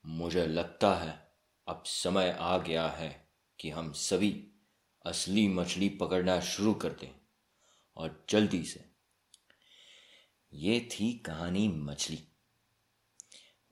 मुझे 0.07 0.47
लगता 0.47 0.95
है 0.95 1.33
अब 1.69 1.83
समय 1.87 2.37
आ 2.41 2.59
गया 2.59 2.89
है 2.89 3.29
कि 3.61 3.71
हम 3.71 3.93
सभी 3.93 4.51
असली 5.07 5.49
मछली 5.49 5.89
पकड़ना 5.89 6.41
शुरू 6.41 6.75
कर 6.75 6.89
दें 6.89 7.21
और 7.97 8.27
जल्दी 8.29 8.65
से। 8.65 8.85
ये 10.53 10.89
थी 10.93 11.13
कहानी 11.13 11.69
मछली। 11.69 12.29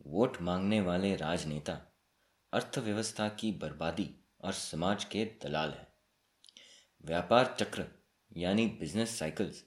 वोट 0.07 0.43
मांगने 0.43 0.81
वाले 0.81 1.17
राजनेता, 1.17 1.81
अर्थव्यवस्था 2.53 3.29
की 3.29 3.53
बर्बादी 3.53 4.11
और 4.41 4.53
समाज 4.53 5.05
के 5.05 5.25
दलाल 5.25 5.71
हैं। 5.71 5.89
व्यापार 7.05 7.57
चक्र 7.61 7.87
यानी 8.35 8.67
बिज़नेस 8.81 9.19
साइकिल्स 9.19 9.65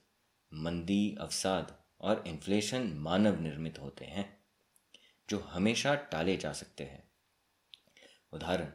मंदी, 0.51 1.15
अवसाद 1.19 1.77
और 2.01 2.23
इन्फ्लेशन 2.27 2.91
मानव 2.99 3.39
निर्मित 3.41 3.79
होते 3.79 4.05
हैं, 4.05 4.25
जो 5.29 5.39
हमेशा 5.49 5.93
टाले 6.11 6.35
जा 6.37 6.51
सकते 6.53 6.83
हैं। 6.83 7.03
उदाहरण, 8.33 8.71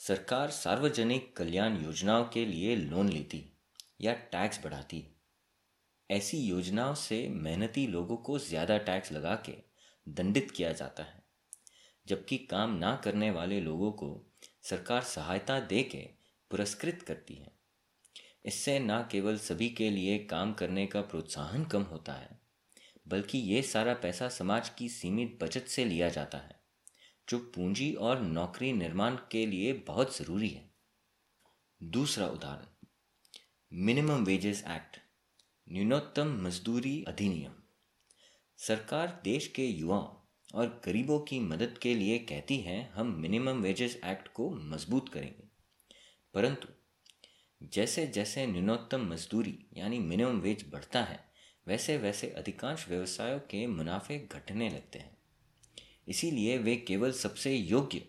सरकार 0.00 0.50
सार्वजनिक 0.50 1.36
कल्याण 1.36 1.76
योजनाओं 1.76 2.24
के 2.24 2.44
लिए 2.44 2.74
लोन 2.76 3.08
लेती 3.08 3.44
या 4.00 4.12
टैक्स 4.32 4.62
बढ़ाती। 4.64 5.04
ऐसी 6.10 6.38
योजनाओं 6.38 6.94
से 6.94 7.26
मेहनती 7.28 7.86
लोगों 7.86 8.16
को 8.16 8.38
ज़्यादा 8.38 8.78
टैक्स 8.80 9.12
लगा 9.12 9.34
के 9.46 9.54
दंडित 10.06 10.50
किया 10.50 10.72
जाता 10.72 11.02
है, 11.02 11.22
जबकि 12.06 12.38
काम 12.50 12.76
ना 12.76 12.94
करने 12.96 13.30
वाले 13.30 13.60
लोगों 13.60 13.90
को 13.92 14.10
सरकार 14.62 15.02
सहायता 15.04 15.58
दे 15.60 15.82
के 15.84 16.08
पुरस्कृत 16.50 17.02
करती 17.02 17.34
है। 17.34 17.55
इससे 18.46 18.78
न 18.78 18.98
केवल 19.12 19.36
सभी 19.38 19.68
के 19.70 19.90
लिए 19.90 20.18
काम 20.26 20.52
करने 20.52 20.86
का 20.86 21.00
प्रोत्साहन 21.02 21.64
कम 21.64 21.82
होता 21.82 22.12
है, 22.12 22.28
बल्कि 23.08 23.38
ये 23.38 23.62
सारा 23.62 23.94
पैसा 23.94 24.28
समाज 24.28 24.68
की 24.68 24.88
सीमित 24.88 25.38
बचत 25.42 25.66
से 25.66 25.84
लिया 25.84 26.08
जाता 26.08 26.38
है, 26.38 26.54
जो 27.28 27.38
पूंजी 27.54 27.92
और 27.92 28.20
नौकरी 28.20 28.72
निर्माण 28.72 29.16
के 29.30 29.44
लिए 29.46 29.72
बहुत 29.86 30.16
ज़रूरी 30.16 30.48
है। 30.48 30.64
दूसरा 31.80 32.26
उदाहरण, 32.28 32.66
मिनिमम 33.72 34.24
वेजेस 34.24 34.64
एक्ट, 34.68 34.98
न्यूनतम 35.66 36.36
मजदूरी 36.42 37.02
अधिनियम। 37.08 37.52
सरकार 38.58 39.20
देश 39.24 39.46
के 39.48 39.66
युवाओं 39.66 40.06
और 40.54 40.80
गरीबों 40.84 41.18
की 41.20 41.40
मदद 41.40 41.78
के 41.82 41.94
लिए 41.94 42.18
कहती 42.20 42.56
है, 42.58 42.82
हम 42.94 43.14
मिनिमम 43.20 43.62
वेजेस 43.62 44.00
एक्ट 44.04 44.28
को 44.28 44.50
मज़बूत 44.50 45.08
करेंगे, 45.08 45.48
परंतु 46.34 46.68
जैसे 47.62 48.06
जैसे 48.06 48.46
न्यूनतम 48.46 49.00
मजदूरी, 49.00 49.58
यानी 49.76 49.98
मिनिमम 49.98 50.40
वेज 50.40 50.64
बढ़ता 50.72 51.02
है, 51.02 51.24
वैसे 51.66 51.96
वैसे 51.96 52.30
अधिकांश 52.30 52.88
व्यवसायों 52.88 53.38
के 53.38 53.66
मुनाफे 53.66 54.28
घटने 54.32 54.68
लगते 54.68 54.98
हैं। 54.98 55.16
इसीलिए 56.08 56.58
वे 56.58 56.76
केवल 56.76 57.12
सबसे 57.12 57.54
योग्य, 57.56 58.02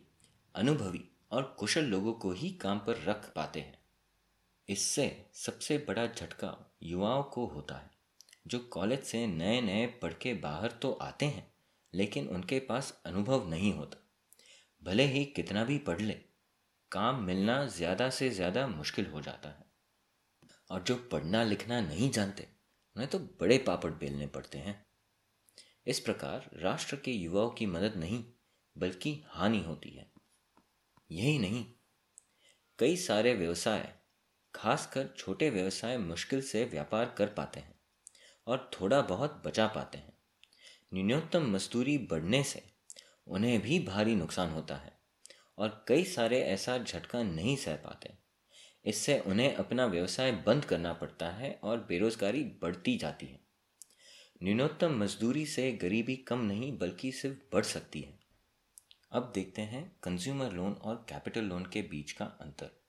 अनुभवी 0.56 1.04
और 1.32 1.56
कुशल 1.60 1.86
लोगों 1.86 2.13
को 2.13 2.32
ही 2.32 2.50
काम 2.50 2.80
पर 2.80 3.04
रख 3.04 3.32
पाते 3.36 3.60
हैं। 3.60 3.80
इससे 4.70 5.25
सबसे 5.34 5.77
बड़ा 5.77 6.08
झटका 6.08 6.77
युवाओं 6.84 7.24
को 7.24 7.46
होता 7.46 7.75
है, 7.75 7.89
जो 8.48 8.60
कॉलेज 8.60 9.04
से 9.04 9.27
नए 9.27 9.62
नए 9.62 9.86
पढ़ 9.86 10.13
के 10.13 10.34
बाहर 10.34 10.72
तो 10.72 10.92
आते 10.92 11.25
हैं, 11.25 11.51
लेकिन 11.94 12.27
उनके 12.27 12.60
पास 12.60 13.01
अनुभव 13.06 13.50
नहीं 13.50 13.74
होता। 13.74 14.04
भले 14.84 15.04
ही 15.04 15.25
कितना 15.25 15.63
भी 15.63 15.77
पढ़ 15.77 16.01
ले 16.01 16.27
काम 16.91 17.24
मिलना 17.24 17.65
ज़्यादा 17.65 18.10
से 18.10 18.29
ज़्यादा 18.29 18.67
मुश्किल 18.67 19.06
हो 19.06 19.22
जाता 19.22 19.50
है। 19.50 19.65
और 20.72 20.84
जो 20.84 20.96
पढ़ना 20.96 21.44
लिखना 21.44 21.82
नहीं 21.82 22.12
जानते, 22.12 22.48
उन्हें 22.96 23.10
तो 23.10 23.20
बड़े 23.20 23.58
पापड़ 23.58 23.91
बेलने 23.91 24.27
पड़ते 24.27 24.58
हैं। 24.58 24.86
इस 25.88 26.00
प्रकार 26.00 26.50
राष्ट्र 26.53 26.96
के 26.96 27.12
युवाओं 27.12 27.50
की 27.50 27.65
मदद 27.65 27.96
नहीं, 27.96 28.24
बल्कि 28.77 29.24
हानि 29.27 29.62
होती 29.63 29.89
है। 29.89 30.12
यही 31.12 31.39
नहीं, 31.39 31.65
कई 32.79 32.98
सारे 32.98 33.34
व्यवसाय, 33.34 33.94
खासकर 34.53 35.08
छोटे 35.17 35.50
व्यवसाय 35.50 35.98
मुश्किल 35.98 36.41
से 36.41 36.65
व्यापार 36.65 37.15
कर 37.17 37.27
पाते 37.27 37.60
हैं 37.60 37.79
और 38.48 38.72
थोड़ा 38.74 39.01
बहुत 39.01 39.41
बचा 39.46 39.67
पाते 39.67 39.98
हैं। 39.98 40.17
न्यूनतम 40.94 41.51
मजदूरी 41.51 41.98
बढ़ने 41.98 42.44
से 42.44 42.63
उन्हें 43.27 43.62
भी 43.62 43.79
भारी 43.79 44.15
नुकसान 44.15 44.50
होता 44.50 44.75
है। 44.75 44.97
और 45.58 45.86
कई 45.88 46.04
सारे 46.04 46.42
ऐसा 46.42 46.78
झटका 46.78 47.24
नहीं 47.24 47.56
सह 47.58 47.76
पाते। 47.76 48.14
इससे 48.86 49.20
उन्हें 49.20 49.56
अपना 49.56 49.86
व्यवसाय 49.86 50.32
बंद 50.32 50.66
करना 50.66 50.94
पड़ता 50.94 51.30
है 51.30 51.60
और 51.64 51.80
बेरोजगारी 51.80 52.44
बढ़ती 52.44 52.98
जाती 52.98 53.26
है। 53.26 53.40
न्यूनतम 54.44 55.04
मजदूरी 55.04 55.46
से 55.46 55.72
गरीबी 55.72 56.16
कम 56.16 56.40
नहीं, 56.40 56.78
बल्कि 56.78 57.12
सिर्फ़ 57.12 57.38
बढ़ 57.54 57.66
सकती 57.66 58.02
है। 58.02 58.20
अब 59.12 59.32
देखते 59.36 59.62
हैं 59.62 59.96
कंज्यूमर 60.04 60.52
लोन 60.52 60.74
और 60.74 61.06
कैपिटल 61.10 61.44
लोन 61.44 61.66
के 61.66 61.82
बीच 61.82 62.12
का 62.12 62.26
अंतर। 62.26 62.84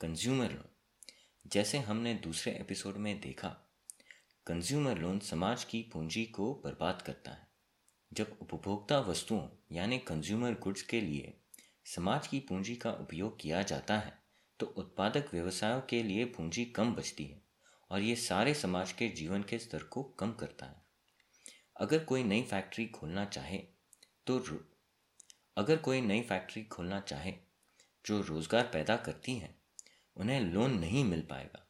कंज्यूमर 0.00 0.50
लोन 0.50 0.68
जैसे 1.46 1.78
हमने 1.78 2.14
दूसरे 2.14 2.52
एपिसोड 2.52 2.96
में 2.96 3.20
देखा 3.20 3.48
कंज्यूमर 4.46 4.98
लोन 4.98 5.18
समाज 5.18 5.64
की 5.64 5.82
पूंजी 5.82 6.24
को 6.24 6.54
बर्बाद 6.64 7.02
करता 7.02 7.30
है। 7.30 7.48
जब 8.12 8.38
उपभोक्ता 8.42 9.00
वस्तुओं, 9.00 9.48
यानी 9.72 9.98
कंज्यूमर 9.98 10.52
गुड्स 10.52 10.82
के 10.82 11.00
लिए 11.00 11.40
समाज 11.86 12.26
की 12.26 12.40
पूंजी 12.40 12.74
का 12.76 12.90
उपयोग 12.92 13.40
किया 13.40 13.62
जाता 13.62 13.98
है 13.98 14.12
तो 14.60 14.66
उत्पादक 14.76 15.30
व्यवसायों 15.32 15.80
के 15.80 16.02
लिए 16.02 16.24
पूंजी 16.26 16.64
कम 16.64 16.94
बचती 16.94 17.24
है 17.24 17.42
और 17.90 18.00
ये 18.00 18.16
सारे 18.16 18.54
समाज 18.54 18.92
के 18.92 19.08
जीवन 19.08 19.42
के 19.42 19.58
स्तर 19.58 19.82
को 19.82 20.02
कम 20.18 20.32
करता 20.32 20.66
है। 20.66 20.82
अगर 21.76 22.04
कोई 22.04 22.24
नई 22.24 22.42
फैक्ट्री 22.42 22.86
खोलना 22.86 23.24
चाहे 23.24 23.58
तो 24.26 24.38
अगर 25.56 25.76
कोई 25.76 26.00
नई 26.00 26.22
फैक्ट्री 26.22 26.62
खोलना 26.64 27.00
चाहे, 27.00 27.32
जो 28.04 28.20
रोज़गार 28.20 28.62
पैदा 28.64 28.96
करती 28.96 29.34
है, 29.34 29.54
उन्हें 30.16 30.40
लोन 30.40 30.78
नहीं 30.78 31.04
मिल 31.04 31.22
पाएगा 31.22 31.66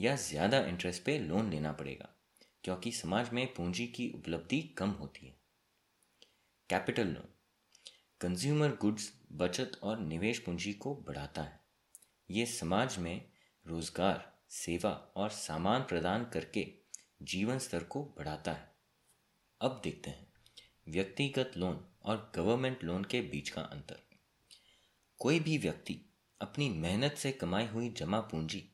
या 0.00 0.14
ज़्यादा 0.16 0.58
इंटरेस्ट 0.58 1.02
पे 1.04 1.18
लोन 1.18 1.50
लेना 1.50 1.72
पड़ेगा, 1.72 2.08
क्योंकि 2.64 2.92
समाज 2.92 3.30
में 3.32 3.46
पूंजी 3.54 3.86
की 3.86 4.10
उपलब्धि 4.14 4.60
कम 4.78 4.90
होती 4.90 5.26
है। 5.26 5.36
कैपिटल 6.70 7.06
लोन 7.06 7.33
कंज्यूमर 8.24 8.68
गुड्स 8.68 9.12
बचत 9.32 9.72
और 9.82 9.98
निवेश 9.98 10.38
पूंजी 10.38 10.72
को 10.72 10.94
बढ़ाता 10.94 11.42
है। 11.42 11.60
ये 12.30 12.46
समाज 12.46 12.98
में 12.98 13.28
रोज़गार, 13.66 14.32
सेवा 14.50 14.90
और 14.90 15.30
सामान 15.30 15.82
प्रदान 15.82 16.24
करके 16.24 16.66
जीवन 17.22 17.58
स्तर 17.58 17.84
को 17.84 18.02
बढ़ाता 18.02 18.52
है। 18.52 18.74
अब 19.60 19.80
देखते 19.84 20.10
हैं, 20.10 20.26
व्यक्तिगत 20.88 21.52
लोन 21.56 21.84
और 22.04 22.32
गवर्नमेंट 22.36 22.84
लोन 22.84 23.04
के 23.04 23.20
बीच 23.20 23.48
का 23.48 23.62
अंतर। 23.62 24.00
कोई 25.18 25.40
भी 25.40 25.58
व्यक्ति 25.58 26.00
अपनी 26.40 26.68
मेहनत 26.68 27.14
से 27.14 27.32
कमाई 27.32 27.66
हुई 27.66 27.90
जमा 27.90 28.20
पूंजी 28.20 28.72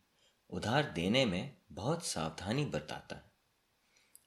उधार 0.51 0.83
देने 0.83 1.27
में 1.27 1.57
बहुत 1.73 2.07
सावधानी 2.07 2.65
बरताता 2.65 3.17
है। 3.17 3.33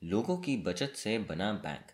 लोगों 0.03 0.37
की 0.37 0.57
बचत 0.57 0.93
से 0.95 1.19
बना 1.19 1.53
बैंक 1.53 1.91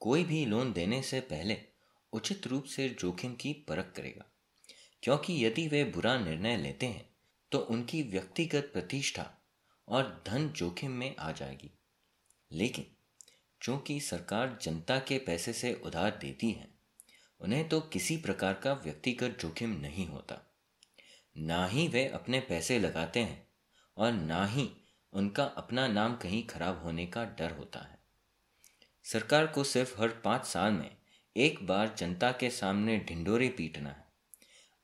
कोई 0.00 0.24
भी 0.24 0.46
लोन 0.46 0.72
देने 0.72 1.02
से 1.02 1.20
पहले 1.20 1.75
उचित 2.12 2.46
रूप 2.46 2.64
से 2.64 2.88
जोखिम 2.88 3.34
की 3.34 3.52
परख 3.52 3.92
करेगा। 3.96 4.24
क्योंकि 5.02 5.46
यदि 5.46 5.68
वे 5.68 5.84
बुरा 5.84 6.18
निर्णय 6.18 6.56
लेते 6.56 6.86
हैं 6.86 7.10
तो 7.52 7.58
उनकी 7.58 8.02
व्यक्तिगत 8.02 8.70
प्रतिष्ठा 8.72 9.30
और 9.88 10.24
धन 10.26 10.48
जोखिम 10.48 10.90
में 10.90 11.16
आ 11.16 11.32
जाएगी। 11.32 11.70
लेकिन 12.52 12.86
चूँकि 13.62 14.00
सरकार 14.00 14.58
जनता 14.62 14.98
के 14.98 15.18
पैसे 15.18 15.52
से 15.52 15.74
उधार 15.74 16.18
देती 16.20 16.50
है, 16.50 16.68
उन्हें 17.40 17.68
तो 17.68 17.80
किसी 17.80 18.16
प्रकार 18.16 18.54
का 18.54 18.72
व्यक्तिगत 18.72 19.38
जोखिम 19.40 19.70
नहीं 19.70 20.06
होता। 20.06 20.56
ना 21.36 21.66
ही 21.66 21.88
वे 21.88 22.08
अपने 22.08 22.40
पैसे 22.40 22.78
लगाते 22.78 23.20
हैं 23.20 23.48
और 23.96 24.12
ना 24.12 24.46
ही 24.46 24.70
उनका 25.12 25.44
अपना 25.44 25.88
नाम 25.88 26.16
कहीं 26.16 26.46
खराब 26.46 26.82
होने 26.82 27.06
का 27.06 27.24
डर 27.24 27.50
होता 27.50 27.80
है। 27.80 27.98
सरकार 29.04 29.46
को 29.46 29.64
सिर्फ़ 29.64 30.00
हर 30.00 30.08
पाँच 30.08 30.44
साल 30.44 30.72
में 30.72 30.95
एक 31.36 31.58
बार 31.66 31.94
जनता 31.98 32.30
के 32.32 32.48
सामने 32.50 32.96
ढिंडोरे 32.98 33.48
पीटना 33.48 33.88
है 33.88 34.04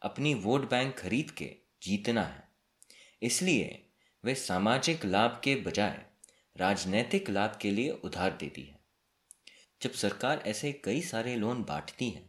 अपनी 0.02 0.32
वोट 0.34 0.68
बैंक 0.70 0.94
खरीद 0.98 1.30
के 1.30 1.46
जीतना 1.82 2.22
है। 2.22 2.42
इसलिए 3.22 3.86
वे 4.24 4.34
सामाजिक 4.34 5.04
लाभ 5.04 5.40
के 5.44 5.54
बजाय 5.56 6.04
राजनैतिक 6.56 7.30
लाभ 7.30 7.56
के 7.62 7.70
लिए 7.70 7.90
उधार 8.04 8.36
देती 8.40 8.62
है। 8.62 8.78
जब 9.80 9.92
सरकार 9.92 10.42
ऐसे 10.46 10.72
कई 10.84 11.00
सारे 11.02 11.36
लोन 11.36 11.62
बांटती 11.64 12.10
है 12.10 12.22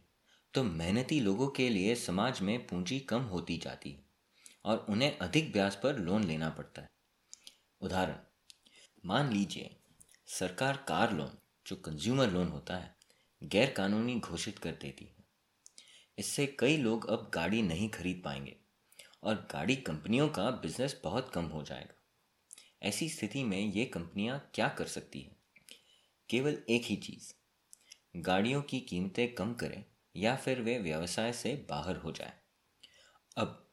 तो 0.54 0.62
मेहनती 0.64 1.20
लोगों 1.20 1.48
के 1.48 1.68
लिए 1.68 1.94
समाज 1.94 2.40
में 2.40 2.66
पूंजी 2.66 2.98
कम 3.00 3.22
होती 3.26 3.56
जाती 3.58 3.90
है 3.90 4.02
और 4.64 4.84
उन्हें 4.88 5.16
अधिक 5.18 5.52
ब्याज 5.52 5.76
पर 5.76 5.98
लोन 5.98 6.24
लेना 6.24 6.50
पड़ता 6.50 6.82
है। 6.82 6.88
उदाहरण, 7.80 8.16
मान 9.04 9.32
लीजिए 9.32 9.76
सरकार 10.30 10.84
कार 10.88 11.12
लोन, 11.12 11.38
जो 11.66 11.76
कंज्यूमर 11.76 12.30
लोन 12.30 12.48
होता 12.48 12.76
है 12.76 12.94
गैर 13.44 13.70
कानूनी 13.70 14.20
घोषित 14.20 14.58
कर 14.58 14.70
देती 14.70 15.04
है। 15.04 15.24
इससे 16.18 16.46
कई 16.46 16.76
लोग 16.76 17.06
अब 17.10 17.30
गाड़ी 17.34 17.62
नहीं 17.62 17.88
खरीद 17.88 18.22
पाएँगे 18.24 18.56
और 19.22 19.34
गाड़ी 19.34 19.76
कंपनियों 19.76 20.28
का 20.28 20.50
बिज़नेस 20.50 21.00
बहुत 21.04 21.30
कम 21.34 21.44
हो 21.44 21.62
जाएगा। 21.62 21.94
ऐसी 22.82 23.08
स्थिति 23.08 23.44
में 23.44 23.58
ये 23.58 23.84
कंपनियाँ 23.84 24.50
क्या 24.54 24.68
कर 24.68 24.86
सकती 24.86 25.20
हैं? 25.20 25.36
केवल 26.30 26.58
एक 26.70 26.84
ही 26.84 26.96
चीज़, 26.96 27.32
गाड़ियों 28.16 28.62
की 28.62 28.80
कीमतें 28.80 29.34
कम 29.34 29.54
करें 29.54 29.84
या 30.16 30.36
फिर 30.36 30.60
वे 30.60 30.78
व्यवसाय 30.78 31.32
से 31.32 31.66
बाहर 31.70 31.96
हो 31.96 32.12
जाए। 32.12 32.32
अब, 33.36 33.70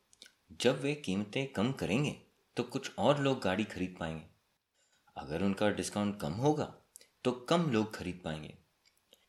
जब 0.52 0.82
वे 0.82 0.96
कीमतें 0.96 1.48
कम 1.48 1.72
करेंगे 1.72 2.16
तो 2.58 2.64
कुछ 2.64 2.92
और 2.98 3.22
लोग 3.22 3.42
गाड़ी 3.42 3.64
खरीद 3.64 3.96
पाएँगे। 4.00 4.26
अगर 5.18 5.44
उनका 5.44 5.70
डिस्काउंट 5.70 6.20
कम 6.20 6.34
होगा 6.34 6.74
तो 7.26 7.32
कम 7.32 7.72
लोग 7.72 7.96
खरीद 7.96 8.22
पाएँगे। 8.26 8.61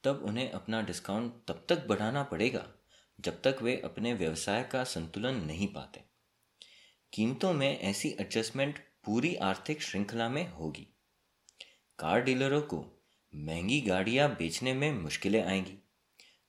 तब 0.05 0.23
उन्हें 0.25 0.51
अपना 0.51 0.83
डिस्काउंट 0.83 1.33
तब 1.49 1.67
तक 1.69 1.87
बढ़ाना 1.87 2.23
पड़ेगा, 2.23 2.69
जब 3.21 3.43
तक 3.43 3.57
वे 3.63 3.81
अपने 3.85 4.15
व्यवसाय 4.15 4.63
का 4.63 4.85
संतुलन 4.85 5.35
नहीं 5.35 5.69
पाते। 5.69 6.01
कीमतों 7.13 7.53
में 7.53 7.81
ऐसी 7.81 8.09
एडजस्टमेंट 8.21 8.79
पूरी 9.05 9.35
आर्थिक 9.35 9.83
श्रृंखला 9.83 10.29
में 10.29 10.53
होगी। 10.53 10.89
कार 11.99 12.23
डीलरों 12.23 12.61
को 12.61 13.05
महँगी 13.35 13.81
गाड़ियाँ 13.81 14.29
बेचने 14.29 14.75
में 14.75 14.93
मुश्किलें 14.93 15.45
आएँगी। 15.45 15.79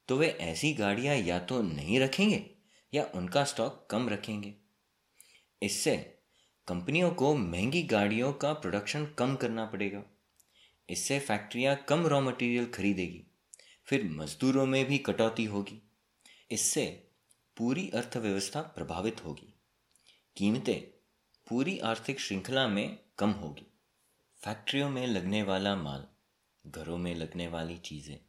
तो 0.07 0.17
वे 0.17 0.27
ऐसी 0.27 0.73
गाड़ियाँ 0.73 1.15
या 1.15 1.39
तो 1.39 1.61
नहीं 1.61 1.99
रखेंगे 1.99 2.49
या 2.93 3.11
उनका 3.15 3.43
स्टॉक 3.43 3.87
कम 3.91 4.09
रखेंगे। 4.09 4.53
इससे 5.61 5.97
कंपनियों 6.67 7.11
को 7.11 7.35
महँगी 7.35 7.83
गाड़ियों 7.83 8.33
का 8.33 8.53
प्रोडक्शन 8.53 9.05
कम 9.05 9.35
करना 9.35 9.65
पड़ेगा। 9.65 10.03
इससे 10.89 11.19
फैक्ट्रियाँ 11.19 11.75
कम 11.75 12.07
रॉ 12.07 12.21
मटेरियल 12.21 12.65
खरीदेगी। 12.65 13.27
फिर 13.85 14.03
मजदूरों 14.03 14.65
में 14.65 14.85
भी 14.85 14.97
कटौती 14.97 15.45
होगी। 15.45 15.81
इससे 16.51 17.07
पूरी 17.57 17.89
अर्थव्यवस्था 17.89 18.61
प्रभावित 18.61 19.25
होगी। 19.25 19.53
कीमतें 20.37 20.81
पूरी 21.49 21.79
आर्थिक 21.79 22.19
श्रृंखला 22.19 22.67
में 22.67 22.99
कम 23.17 23.31
होगी। 23.31 23.67
फैक्ट्रियों 24.43 24.89
में 24.89 25.07
लगने 25.07 25.43
वाला 25.43 25.75
माल, 25.75 26.07
घरों 26.67 26.97
में 26.97 27.15
लगने 27.15 27.47
वाली 27.47 27.77
चीज़ें, 27.77 28.19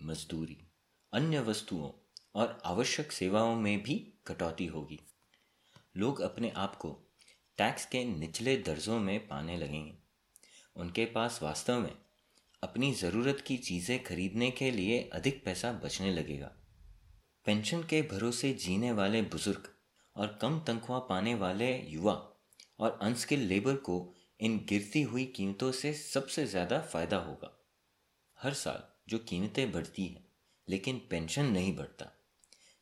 मजदूरी, 0.00 0.66
अन्य 1.12 1.40
वस्तुओं 1.40 1.90
और 2.34 2.62
आवश्यक 2.64 3.12
सेवाओं 3.12 3.56
में 3.56 3.82
भी 3.82 4.14
कटौती 4.26 4.66
होगी। 4.66 5.00
लोग 5.96 6.20
अपने 6.20 6.50
आप 6.50 6.76
को 6.76 7.00
टैक्स 7.58 7.86
के 7.86 8.04
निचले 8.04 8.56
दर्जों 8.56 8.98
में 9.00 9.28
पाने 9.28 9.56
लगेंगे। 9.56 9.94
उनके 10.76 11.04
पास 11.04 11.42
वास्तव 11.42 11.78
में 11.78 12.03
अपनी 12.64 12.92
ज़रूरत 12.94 13.40
की 13.46 13.56
चीज़ें 13.58 14.02
खरीदने 14.04 14.50
के 14.52 14.70
लिए 14.70 15.00
अधिक 15.12 15.44
पैसा 15.44 15.72
बचने 15.84 16.12
लगेगा। 16.12 16.50
पेंशन 17.46 17.82
के 17.82 18.00
भरोसे 18.02 18.52
जीने 18.56 18.92
वाले 18.92 19.22
बुज़ुर्ग 19.24 19.68
और 20.16 20.38
कम 20.42 20.58
तनख्वाह 20.66 20.98
पाने 21.08 21.34
वाले 21.36 21.70
युवा 21.88 22.12
और 22.80 22.98
अनस्किल 23.02 23.40
लेबर 23.40 23.74
को 23.88 23.96
इन 24.40 24.56
गिरती 24.68 25.02
हुई 25.02 25.24
कीमतों 25.36 25.70
से 25.72 25.92
सबसे 25.94 26.46
ज़्यादा 26.46 26.80
फ़ायदा 26.82 27.16
होगा। 27.18 27.50
हर 28.38 28.54
साल 28.54 28.82
जो 29.08 29.18
कीमतें 29.28 29.70
बढ़ती 29.72 30.06
हैं, 30.06 30.24
लेकिन 30.68 31.00
पेंशन 31.10 31.46
नहीं 31.46 31.76
बढ़ता, 31.76 32.10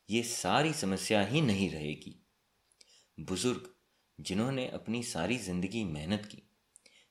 ये 0.08 0.22
सारी 0.24 0.72
समस्या 0.74 1.24
ही 1.24 1.40
नहीं 1.42 1.70
रहेगी। 1.70 2.14
बुज़ुर्ग, 3.18 3.68
जिन्होंने 4.18 4.68
अपनी 4.70 5.02
सारी 5.04 5.36
ज़िंदगी 5.40 5.84
मेहनत 5.84 6.26
की 6.26 6.42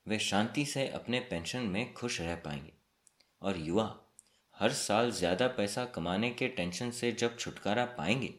वे 0.05 0.19
शांति 0.19 0.65
से 0.65 0.87
अपने 0.89 1.19
पेंशन 1.19 1.61
में 1.63 1.93
खुश 1.93 2.19
रह 2.21 2.35
पाएँगे। 2.35 2.73
और 3.41 3.57
युवा, 3.57 3.95
हर 4.55 4.71
साल 4.71 5.11
ज़्यादा 5.11 5.47
पैसा 5.47 5.85
कमाने 5.85 6.29
के 6.29 6.47
टेंशन 6.47 6.91
से 6.91 7.11
जब 7.11 7.37
छुटकारा 7.37 7.85
पाएँगे 7.97 8.33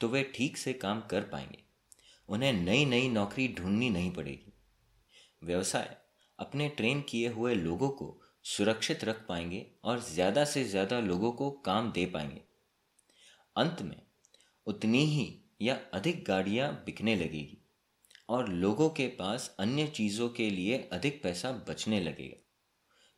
तो 0.00 0.08
वे 0.08 0.22
ठीक 0.34 0.56
से 0.56 0.72
काम 0.72 1.00
कर 1.00 1.22
पाएँगे। 1.22 1.58
उन्हें 2.28 2.52
नई 2.54 2.84
नई 2.84 3.08
नौकरी 3.08 3.48
ढूंढनी 3.48 3.90
नहीं 3.90 4.10
पड़ेगी। 4.10 4.52
व्यवसाय, 5.42 5.96
अपने 6.38 6.68
ट्रेन 6.68 7.00
किए 7.00 7.28
हुए 7.28 7.54
लोगों 7.54 7.88
को 7.90 8.16
सुरक्षित 8.46 9.04
रख 9.04 9.24
पाएँगे 9.28 9.66
और 9.84 10.00
ज़्यादा 10.02 10.44
से 10.44 10.64
ज़्यादा 10.64 11.00
लोगों 11.00 11.32
को 11.32 11.50
काम 11.64 11.90
दे 11.92 12.06
पाएँगे। 12.06 12.42
अंत 13.56 13.82
में, 13.82 14.00
उतनी 14.66 15.04
ही 15.06 15.34
या 15.62 15.78
अधिक 15.94 16.24
गाड़ियाँ 16.24 16.72
बिकने 16.86 17.16
लगेगी। 17.16 17.59
और 18.30 18.48
लोगों 18.48 18.88
के 18.90 19.06
पास 19.06 19.56
अन्य 19.58 19.86
चीज़ों 19.86 20.28
के 20.28 20.50
लिए 20.50 20.88
अधिक 20.92 21.22
पैसा 21.22 21.52
बचने 21.68 22.00
लगेगा। 22.00 22.36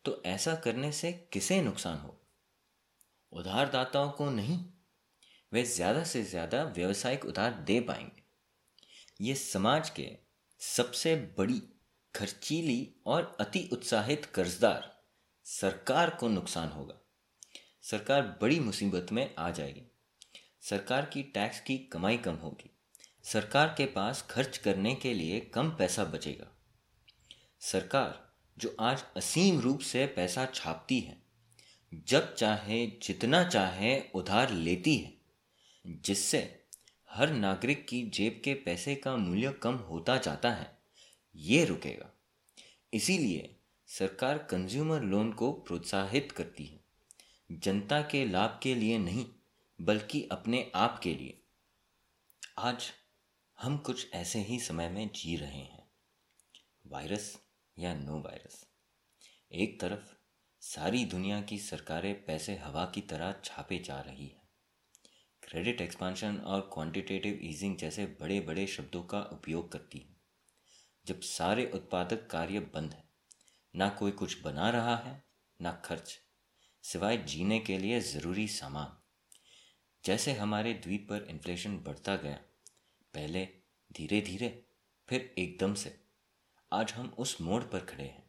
तो 0.05 0.22
ऐसा 0.27 0.55
करने 0.55 0.92
से 0.92 1.12
किसे 1.33 1.61
नुकसान 1.62 1.98
हो? 1.98 2.18
उधारदाताओं 3.33 4.11
को 4.11 4.31
नहीं। 4.31 4.59
वे 5.53 5.62
ज़्यादा 5.62 6.05
से 6.05 6.22
ज़्यादा 6.22 6.62
व्यवसायिक 6.64 7.25
उधार 7.25 7.55
दे 7.66 7.81
पाएँगे। 7.81 8.22
ये 9.20 9.35
समाज 9.35 9.90
के 9.90 10.11
सबसे 10.61 11.14
बड़ी, 11.38 11.62
खर्चीली 12.14 12.94
और 13.07 13.37
अति 13.40 13.68
उत्साहित 13.72 14.25
कर्जदार 14.25 14.90
सरकार 15.46 16.11
को 16.11 16.29
नुकसान 16.29 16.68
होगा। 16.68 17.01
सरकार 17.83 18.38
बड़ी 18.40 18.61
मुसीबत 18.61 19.12
में 19.12 19.35
आ 19.38 19.51
जाएगी। 19.51 19.90
सरकार 20.61 21.07
की 21.07 21.22
टैक्स 21.22 21.61
की 21.61 21.79
कमाई 21.79 22.16
कम 22.16 22.35
होगी। 22.35 22.71
सरकार 23.24 23.74
के 23.78 23.87
पास 23.87 24.26
खर्च 24.30 24.58
करने 24.58 24.94
के 24.94 25.14
लिए 25.14 25.40
कम 25.40 25.70
पैसा 25.70 26.04
बचेगा। 26.04 26.56
सरकार, 27.61 28.32
जो 28.58 28.76
आज 28.80 29.04
असीम 29.16 29.61
रूप 29.61 29.80
से 29.80 30.06
पैसा 30.06 30.46
छापती 30.54 31.00
है, 31.00 31.22
जब 31.94 32.35
चाहे 32.35 32.87
जितना 32.87 33.44
चाहे 33.44 34.02
उधार 34.14 34.50
लेती 34.50 34.96
है, 34.96 35.14
जिससे 35.87 36.64
हर 37.11 37.30
नागरिक 37.30 37.88
की 37.88 38.02
जेब 38.02 38.42
के 38.44 38.54
पैसे 38.54 38.94
का 38.94 39.16
मूल्य 39.16 39.52
कम 39.52 39.74
होता 39.74 40.16
जाता 40.16 40.50
है, 40.50 40.78
ये 41.37 41.64
रुकेगा। 41.64 42.12
इसीलिए 42.94 43.56
सरकार 43.87 44.38
कंज्यूमर 44.38 45.02
लोन 45.02 45.32
को 45.32 45.52
प्रोत्साहित 45.52 46.32
करती 46.32 46.64
है। 46.64 46.80
जनता 47.52 48.02
के 48.02 48.24
लाभ 48.24 48.61
के 48.62 48.74
लिए 48.74 48.98
नहीं, 48.98 49.26
बल्कि 49.80 50.28
अपने 50.32 50.72
आप 50.74 51.00
के 51.02 51.14
लिए। 51.14 51.42
आज 52.58 52.92
हम 53.62 53.77
कुछ 53.77 54.12
ऐसे 54.12 54.38
ही 54.38 54.61
समय 54.61 54.88
में 54.88 55.11
जी 55.14 55.37
रहे 55.37 55.59
हैं। 55.59 55.90
वायरस 56.87 57.38
या 57.79 57.94
नो 57.94 58.20
वायरस। 58.20 58.66
एक 59.53 59.81
तरफ़ 59.81 60.14
सारी 60.61 61.05
दुनिया 61.05 61.42
की 61.42 61.59
सरकारें 61.59 62.25
पैसे 62.25 62.57
हवा 62.57 62.85
की 62.85 63.01
तरह 63.01 63.35
छापे 63.44 63.79
जा 63.79 64.01
रही 64.01 64.27
है। 64.27 64.42
क्रेडिट 65.42 65.81
एक्सपांशन 65.81 66.37
और 66.37 66.61
क्वांटिटेटिव 66.61 67.38
ईजिंग 67.42 67.77
जैसे 67.77 68.07
बड़े 68.07 68.40
बड़े 68.40 68.66
शब्दों 68.66 69.03
का 69.03 69.20
उपयोग 69.22 69.72
करती 69.72 69.98
है। 69.98 70.16
जब 71.07 71.20
सारे 71.20 71.70
उत्पादक 71.75 72.29
कार्य 72.31 72.61
बंद 72.61 72.92
है, 72.92 73.05
ना 73.77 73.88
कोई 73.88 74.11
कुछ 74.11 74.42
बना 74.42 74.70
रहा 74.70 74.96
है, 74.96 75.25
ना 75.61 75.72
खर्च, 75.72 76.18
सिवाय 76.83 77.16
जीने 77.16 77.61
के 77.61 77.79
लिए 77.79 78.01
ज़रूरी 78.01 78.48
सामान। 78.48 79.03
जैसे 80.05 80.33
हमारे 80.33 80.75
द्वीप 80.75 81.07
पर 81.11 81.22
इन्फ्लेशन 81.22 81.79
बढ़ता 81.79 82.16
गया 82.16 82.40
पहले 83.14 83.44
धीरे 83.90 84.20
धीरे 84.20 84.48
फिर 85.09 85.35
एकदम 85.38 85.75
से। 85.75 85.94
आज 86.72 86.92
हम 86.92 87.09
उस 87.18 87.37
मोड़ 87.40 87.62
पर 87.62 87.81
खड़े 87.81 88.05
हैं, 88.05 88.25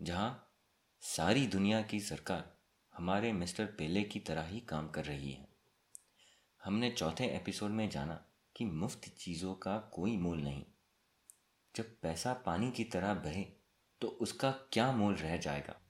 जहाँ 0.00 0.56
सारी 1.02 1.46
दुनिया 1.46 1.82
की 1.82 2.00
सरकार 2.00 2.44
हमारे 2.92 3.32
मिस्टर 3.32 3.66
पेले 3.78 4.02
की 4.02 4.20
तरह 4.20 4.46
ही 4.46 4.60
काम 4.60 4.88
कर 4.88 5.04
रही 5.04 5.30
है। 5.32 5.46
हमने 6.60 6.90
चौथे 6.90 7.26
एपिसोड 7.26 7.70
में 7.70 7.88
जाना 7.90 8.20
कि 8.56 8.64
मुफ़्त 8.64 9.08
चीज़ों 9.18 9.54
का 9.54 9.78
कोई 9.92 10.16
मोल 10.16 10.38
नहीं। 10.38 10.64
जब 11.74 11.96
पैसा 12.02 12.32
पानी 12.46 12.70
की 12.70 12.84
तरह 12.84 13.14
बहे 13.14 13.44
तो 14.00 14.08
उसका 14.20 14.50
क्या 14.72 14.90
मोल 14.92 15.14
रह 15.14 15.36
जाएगा? 15.36 15.80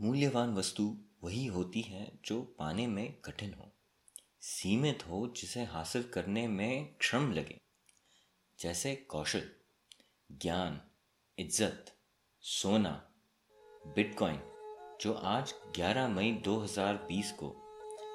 मूल्यवान 0.00 0.54
वस्तु 0.54 0.96
वही 1.24 1.46
होती 1.46 1.82
है 1.82 2.10
जो 2.24 2.42
पाने 2.58 2.86
में 2.86 3.12
कठिन 3.20 3.54
हो। 3.54 3.71
सीमित 4.42 5.08
हो 5.10 5.34
जिसे 5.36 5.64
हासिल 5.64 6.02
करने 6.02 6.48
में 6.48 6.96
श्रम 7.02 7.32
लगे। 7.32 7.60
जैसे 8.60 8.94
कौशल, 8.94 9.42
ज्ञान, 10.32 10.80
इज़्ज़त, 11.38 11.92
सोना, 12.40 13.12
बिटकॉइन, 13.86 14.40
जो 15.00 15.12
आज 15.12 15.54
11 15.76 16.08
मई 16.08 16.32
2020 16.32 17.30
को 17.32 17.48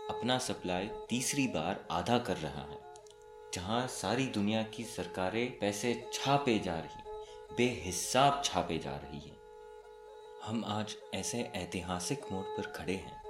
अपना 0.09 0.37
सप्लाई 0.37 0.89
तीसरी 1.09 1.47
बार 1.47 1.87
आधा 1.91 2.19
कर 2.19 2.37
रहा 2.37 2.61
है, 2.61 2.79
जहाँ 3.53 3.87
सारी 3.87 4.25
दुनिया 4.25 4.63
की 4.63 4.83
सरकारें 4.83 5.59
पैसे 5.59 6.09
छापे 6.13 6.59
जा 6.59 6.79
रही, 6.79 7.03
बेहिसाब 7.57 8.41
छापे 8.45 8.77
जा 8.77 8.95
रही 8.95 9.19
है। 9.19 9.35
हम 10.43 10.63
आज 10.65 10.95
ऐसे 11.13 11.41
ऐतिहासिक 11.41 12.21
मोड़ 12.31 12.45
पर 12.45 12.71
खड़े 12.71 12.95
हैं 12.95 13.21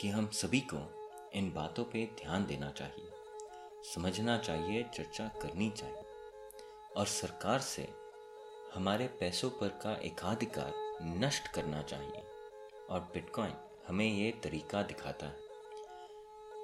कि 0.00 0.08
हम 0.08 0.26
सभी 0.26 0.60
को 0.60 0.97
इन 1.34 1.52
बातों 1.52 1.84
पे 1.84 2.10
ध्यान 2.22 2.46
देना 2.46 2.70
चाहिए। 2.70 3.10
समझना 3.94 4.38
चाहिए, 4.38 4.82
चर्चा 4.94 5.28
करनी 5.28 5.70
चाहिए। 5.70 6.02
और 6.96 7.06
सरकार 7.06 7.58
से 7.58 7.88
हमारे 8.74 9.06
पैसों 9.06 9.50
पर 9.50 9.68
का 9.68 9.92
एकाधिकार 9.94 10.72
नष्ट 11.02 11.48
करना 11.48 11.82
चाहिए। 11.82 12.24
और 12.90 13.00
बिटकॉइन 13.00 13.52
हमें 13.88 14.06
ये 14.06 14.30
तरीका 14.30 14.82
दिखाता 14.82 15.26
है। 15.26 15.36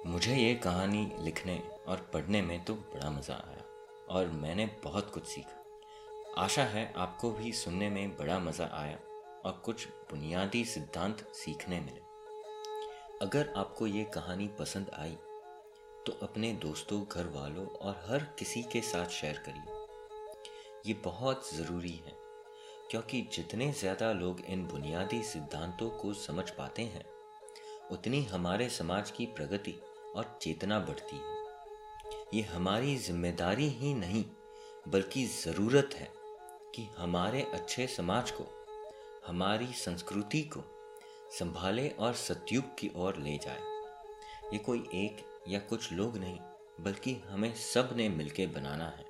मुझे 0.05 0.35
ये 0.35 0.55
कहानी 0.55 1.11
लिखने 1.19 1.69
और 1.87 2.09
पढ़ने 2.13 2.41
में 2.41 2.63
तो 2.63 2.73
बड़ा 2.73 3.09
मज़ा 3.09 3.35
आया 3.35 3.63
और 4.09 4.27
मैंने 4.27 4.65
बहुत 4.83 5.11
कुछ 5.13 5.25
सीखा। 5.25 5.61
आशा 6.37 6.63
है 6.63 6.93
आपको 6.97 7.31
भी 7.31 7.51
सुनने 7.51 7.89
में 7.89 8.17
बड़ा 8.17 8.39
मज़ा 8.39 8.69
आया 8.73 8.97
और 9.45 9.61
कुछ 9.65 9.87
बुनियादी 9.87 10.65
सिद्धांत 10.65 11.31
सीखने 11.33 11.79
मिले। 11.79 12.04
अगर 13.21 13.53
आपको 13.57 13.87
ये 13.87 14.03
कहानी 14.03 14.47
पसंद 14.59 14.89
आई 14.93 15.15
तो 16.05 16.17
अपने 16.23 16.51
दोस्तों 16.61 17.01
घर 17.03 17.27
वालों 17.31 17.65
और 17.67 18.03
हर 18.07 18.23
किसी 18.39 18.63
के 18.63 18.81
साथ 18.81 19.09
शेयर 19.11 19.41
करिए। 19.45 19.73
ये 20.85 20.93
बहुत 21.03 21.49
ज़रूरी 21.53 21.91
है, 21.97 22.13
क्योंकि 22.91 23.21
जितने 23.33 23.71
ज़्यादा 23.71 24.11
लोग 24.13 24.41
इन 24.41 24.65
बुनियादी 24.67 25.21
सिद्धांतों 25.23 25.89
को 25.91 26.13
समझ 26.15 26.49
पाते 26.49 26.81
हैं, 26.83 27.05
उतनी 27.91 28.23
हमारे 28.25 28.69
समाज 28.71 29.11
की 29.11 29.25
प्रगति 29.35 29.79
और 30.15 30.37
चेतना 30.41 30.79
बढ़ती 30.81 31.15
है। 31.15 31.33
ये 32.33 32.41
हमारी 32.43 32.95
ज़िम्मेदारी 32.97 33.67
ही 33.71 33.93
नहीं, 33.93 34.25
बल्कि 34.87 35.25
ज़रूरत 35.35 35.95
है 35.95 36.11
कि 36.75 36.87
हमारे 36.97 37.47
अच्छे 37.53 37.87
समाज 37.87 38.31
को, 38.31 38.51
हमारी 39.27 39.73
संस्कृति 39.75 40.41
को 40.47 40.71
संभाले 41.31 41.89
और 41.89 42.13
सतयुग 42.13 42.77
की 42.77 42.91
ओर 42.95 43.17
ले 43.17 43.37
जाए। 43.37 43.61
ये 44.53 44.57
कोई 44.57 44.79
एक 44.79 45.41
या 45.47 45.59
कुछ 45.59 45.91
लोग 45.91 46.17
नहीं, 46.17 46.39
बल्कि 46.79 47.23
हमें 47.29 47.55
सबने 47.55 48.09
मिलकर 48.09 48.47
बनाना 48.47 48.85
है। 48.85 49.05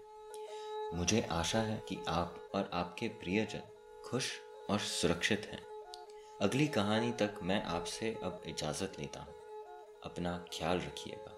मुझे 0.97 1.21
आशा 1.21 1.59
है 1.59 1.83
कि 1.89 1.97
आप 2.07 2.49
और 2.55 2.69
आपके 2.73 3.07
प्रियजन 3.07 3.61
खुश 4.05 4.31
और 4.69 4.79
सुरक्षित 4.79 5.49
हैं। 5.51 5.65
अगली 6.41 6.67
कहानी 6.67 7.11
तक 7.11 7.35
मैं 7.43 7.63
आपसे 7.63 8.17
अब 8.23 8.41
इजाज़त 8.45 8.93
लेता 8.99 9.19
हूँ। 9.19 9.35
अपना 10.03 10.45
ख्याल 10.53 10.77
रखिएगा। 10.77 11.34